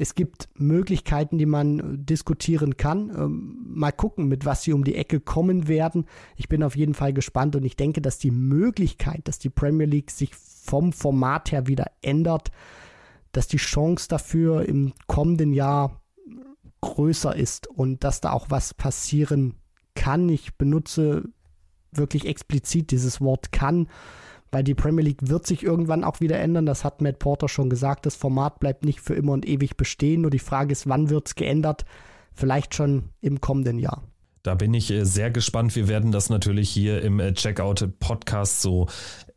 Es 0.00 0.14
gibt 0.14 0.48
Möglichkeiten, 0.54 1.36
die 1.36 1.44
man 1.44 1.78
äh, 1.78 1.82
diskutieren 1.98 2.78
kann. 2.78 3.10
Ähm, 3.10 3.58
mal 3.66 3.92
gucken, 3.92 4.28
mit 4.28 4.46
was 4.46 4.62
sie 4.62 4.72
um 4.72 4.82
die 4.82 4.94
Ecke 4.94 5.20
kommen 5.20 5.68
werden. 5.68 6.06
Ich 6.36 6.48
bin 6.48 6.62
auf 6.62 6.74
jeden 6.74 6.94
Fall 6.94 7.12
gespannt 7.12 7.54
und 7.54 7.64
ich 7.64 7.76
denke, 7.76 8.00
dass 8.00 8.18
die 8.18 8.30
Möglichkeit, 8.30 9.28
dass 9.28 9.38
die 9.38 9.50
Premier 9.50 9.86
League 9.86 10.10
sich 10.10 10.34
vom 10.70 10.92
Format 10.92 11.50
her 11.50 11.66
wieder 11.66 11.90
ändert, 12.00 12.50
dass 13.32 13.48
die 13.48 13.56
Chance 13.56 14.06
dafür 14.08 14.68
im 14.68 14.92
kommenden 15.08 15.52
Jahr 15.52 16.00
größer 16.80 17.34
ist 17.34 17.66
und 17.66 18.04
dass 18.04 18.20
da 18.20 18.30
auch 18.32 18.46
was 18.50 18.72
passieren 18.72 19.56
kann. 19.96 20.28
Ich 20.28 20.56
benutze 20.56 21.24
wirklich 21.90 22.24
explizit 22.24 22.92
dieses 22.92 23.20
Wort 23.20 23.50
kann, 23.50 23.88
weil 24.52 24.62
die 24.62 24.74
Premier 24.74 25.04
League 25.04 25.28
wird 25.28 25.44
sich 25.44 25.64
irgendwann 25.64 26.04
auch 26.04 26.20
wieder 26.20 26.38
ändern. 26.38 26.66
Das 26.66 26.84
hat 26.84 27.02
Matt 27.02 27.18
Porter 27.18 27.48
schon 27.48 27.68
gesagt. 27.68 28.06
Das 28.06 28.14
Format 28.14 28.60
bleibt 28.60 28.84
nicht 28.84 29.00
für 29.00 29.14
immer 29.14 29.32
und 29.32 29.46
ewig 29.46 29.76
bestehen. 29.76 30.22
Nur 30.22 30.30
die 30.30 30.38
Frage 30.38 30.70
ist, 30.70 30.88
wann 30.88 31.10
wird 31.10 31.26
es 31.26 31.34
geändert? 31.34 31.84
Vielleicht 32.32 32.76
schon 32.76 33.10
im 33.20 33.40
kommenden 33.40 33.80
Jahr. 33.80 34.04
Da 34.42 34.54
bin 34.54 34.72
ich 34.72 34.90
äh, 34.90 35.04
sehr 35.04 35.30
gespannt. 35.30 35.76
Wir 35.76 35.88
werden 35.88 36.12
das 36.12 36.30
natürlich 36.30 36.70
hier 36.70 37.02
im 37.02 37.20
äh, 37.20 37.34
Checkout-Podcast 37.34 38.62
so 38.62 38.88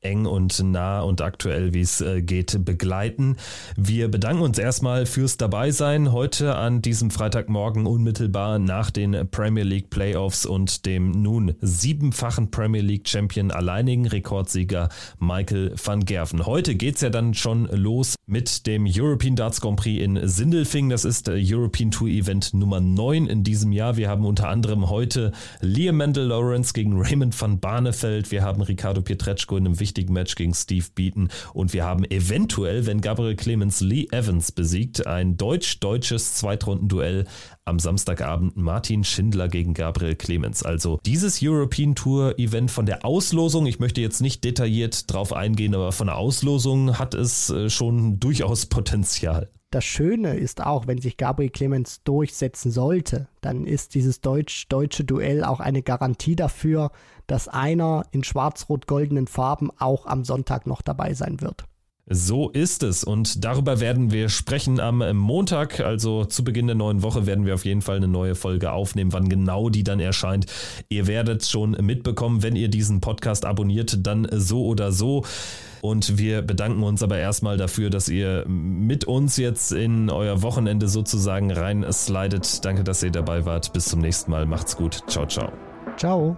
eng 0.04 0.26
und 0.26 0.62
nah 0.64 1.02
und 1.02 1.22
aktuell, 1.22 1.74
wie 1.74 1.82
es 1.82 2.02
äh, 2.02 2.22
geht, 2.22 2.66
begleiten. 2.66 3.38
Wir 3.78 4.10
bedanken 4.10 4.44
uns 4.44 4.58
erstmal 4.58 5.06
fürs 5.06 5.38
Dabeisein 5.38 6.12
heute 6.12 6.56
an 6.56 6.82
diesem 6.82 7.10
Freitagmorgen 7.10 7.86
unmittelbar 7.86 8.60
nach 8.60 8.92
den 8.92 9.28
Premier 9.32 9.64
League 9.64 9.90
Playoffs 9.90 10.46
und 10.46 10.86
dem 10.86 11.12
nun 11.12 11.56
siebenfachen 11.62 12.52
Premier 12.52 12.82
League 12.82 13.08
Champion, 13.08 13.52
alleinigen 13.52 14.06
Rekordsieger 14.06 14.90
Michael 15.20 15.74
van 15.84 16.06
Gerven. 16.06 16.46
Heute 16.46 16.76
geht 16.76 16.96
es 16.96 17.02
ja 17.02 17.10
dann 17.10 17.34
schon 17.34 17.66
los 17.72 18.16
mit 18.26 18.68
dem 18.68 18.86
European 18.88 19.36
Darts 19.36 19.62
Grand 19.62 19.80
Prix 19.80 20.04
in 20.04 20.28
Sindelfing. 20.28 20.90
Das 20.90 21.06
ist 21.06 21.30
European 21.30 21.92
Tour 21.92 22.10
Event 22.10 22.54
Nummer 22.54 22.82
9 22.82 23.28
in 23.28 23.44
diesem 23.44 23.72
Jahr. 23.72 23.98
Wir 23.98 24.10
haben 24.10 24.26
unter 24.26 24.50
anderem 24.50 24.90
heute 24.90 25.32
Liam 25.62 25.98
Mendel 25.98 26.26
Lawrence 26.26 26.74
gegen 26.74 27.00
Raymond 27.00 27.40
van 27.40 27.60
Barneveld. 27.60 28.32
Wir 28.32 28.44
haben 28.44 28.62
Ricardo 28.62 29.02
Pietreczko 29.02 29.58
in 29.58 29.66
einem 29.66 29.80
wichtigen 29.80 29.93
wichtigen 29.94 30.14
Match 30.14 30.34
gegen 30.34 30.56
Steve 30.56 30.88
Beaton 30.96 31.30
und 31.54 31.72
wir 31.72 31.84
haben 31.84 32.04
eventuell, 32.06 32.88
wenn 32.88 33.00
Gabriel 33.00 33.36
Clemens 33.36 33.80
Lee 33.80 34.08
Evans 34.10 34.52
besiegt, 34.52 35.06
ein 35.06 35.38
deutsch-deutsches 35.38 36.34
Zweitrundenduell 36.34 37.26
am 37.64 37.78
Samstagabend 37.78 38.58
Martin 38.58 39.04
Schindler 39.04 39.50
gegen 39.50 39.76
Gabriel 39.76 40.16
Clemens. 40.16 40.64
Also 40.64 41.00
dieses 41.06 41.42
European 41.44 41.94
Tour 41.94 42.40
Event 42.40 42.72
von 42.72 42.88
der 42.88 43.06
Auslosung, 43.06 43.68
ich 43.68 43.78
möchte 43.78 44.02
jetzt 44.02 44.20
nicht 44.20 44.44
detailliert 44.44 45.14
drauf 45.14 45.32
eingehen, 45.32 45.76
aber 45.76 45.92
von 45.92 46.08
der 46.08 46.18
Auslosung 46.18 46.98
hat 46.98 47.14
es 47.14 47.52
äh, 47.52 47.70
schon 47.70 48.20
durchaus 48.20 48.66
Potenzial. 48.66 49.52
Das 49.74 49.86
Schöne 49.86 50.36
ist 50.36 50.64
auch, 50.64 50.86
wenn 50.86 51.02
sich 51.02 51.18
Gabriel 51.18 51.50
Clemens 51.50 52.04
durchsetzen 52.04 52.70
sollte, 52.70 53.28
dann 53.42 53.66
ist 53.66 53.96
dieses 53.96 54.22
deutsch-deutsche 54.22 55.04
Duell 55.04 55.44
auch 55.44 55.60
eine 55.60 55.82
Garantie 55.82 56.36
dafür, 56.36 56.92
dass 57.26 57.48
einer 57.48 58.06
in 58.12 58.24
schwarz-rot-goldenen 58.24 59.26
Farben 59.26 59.72
auch 59.80 60.06
am 60.06 60.26
Sonntag 60.26 60.68
noch 60.68 60.84
dabei 60.84 61.16
sein 61.16 61.42
wird. 61.42 61.66
So 62.10 62.50
ist 62.50 62.84
es 62.84 63.06
und 63.06 63.46
darüber 63.46 63.80
werden 63.80 64.12
wir 64.12 64.28
sprechen 64.28 64.82
am 64.82 65.16
Montag, 65.16 65.80
also 65.80 66.26
zu 66.26 66.44
Beginn 66.44 66.68
der 66.68 66.76
neuen 66.76 67.02
Woche 67.02 67.26
werden 67.26 67.46
wir 67.46 67.54
auf 67.54 67.64
jeden 67.64 67.82
Fall 67.82 67.96
eine 67.96 68.10
neue 68.10 68.36
Folge 68.36 68.74
aufnehmen, 68.74 69.14
wann 69.14 69.30
genau 69.30 69.70
die 69.70 69.86
dann 69.86 70.02
erscheint. 70.02 70.46
Ihr 70.90 71.08
werdet 71.08 71.46
schon 71.46 71.72
mitbekommen, 71.72 72.44
wenn 72.44 72.58
ihr 72.58 72.68
diesen 72.68 73.00
Podcast 73.00 73.46
abonniert, 73.46 74.06
dann 74.06 74.28
so 74.32 74.66
oder 74.66 74.92
so. 74.92 75.24
Und 75.82 76.18
wir 76.18 76.42
bedanken 76.42 76.84
uns 76.84 77.04
aber 77.04 77.18
erstmal 77.18 77.58
dafür, 77.58 77.90
dass 77.90 78.10
ihr 78.10 78.46
mit 78.48 79.06
uns 79.06 79.38
jetzt 79.38 79.72
in 79.72 80.10
euer 80.10 80.42
Wochenende 80.42 80.88
sozusagen 80.88 81.52
rein 81.52 81.86
slidet. 81.92 82.64
Danke, 82.64 82.84
dass 82.84 83.04
ihr 83.04 83.12
dabei 83.12 83.46
wart. 83.46 83.74
Bis 83.74 83.86
zum 83.86 84.00
nächsten 84.00 84.32
Mal. 84.32 84.46
Macht's 84.46 84.78
gut. 84.78 85.04
Ciao, 85.08 85.26
ciao. 85.26 85.52
Ciao. 85.98 86.38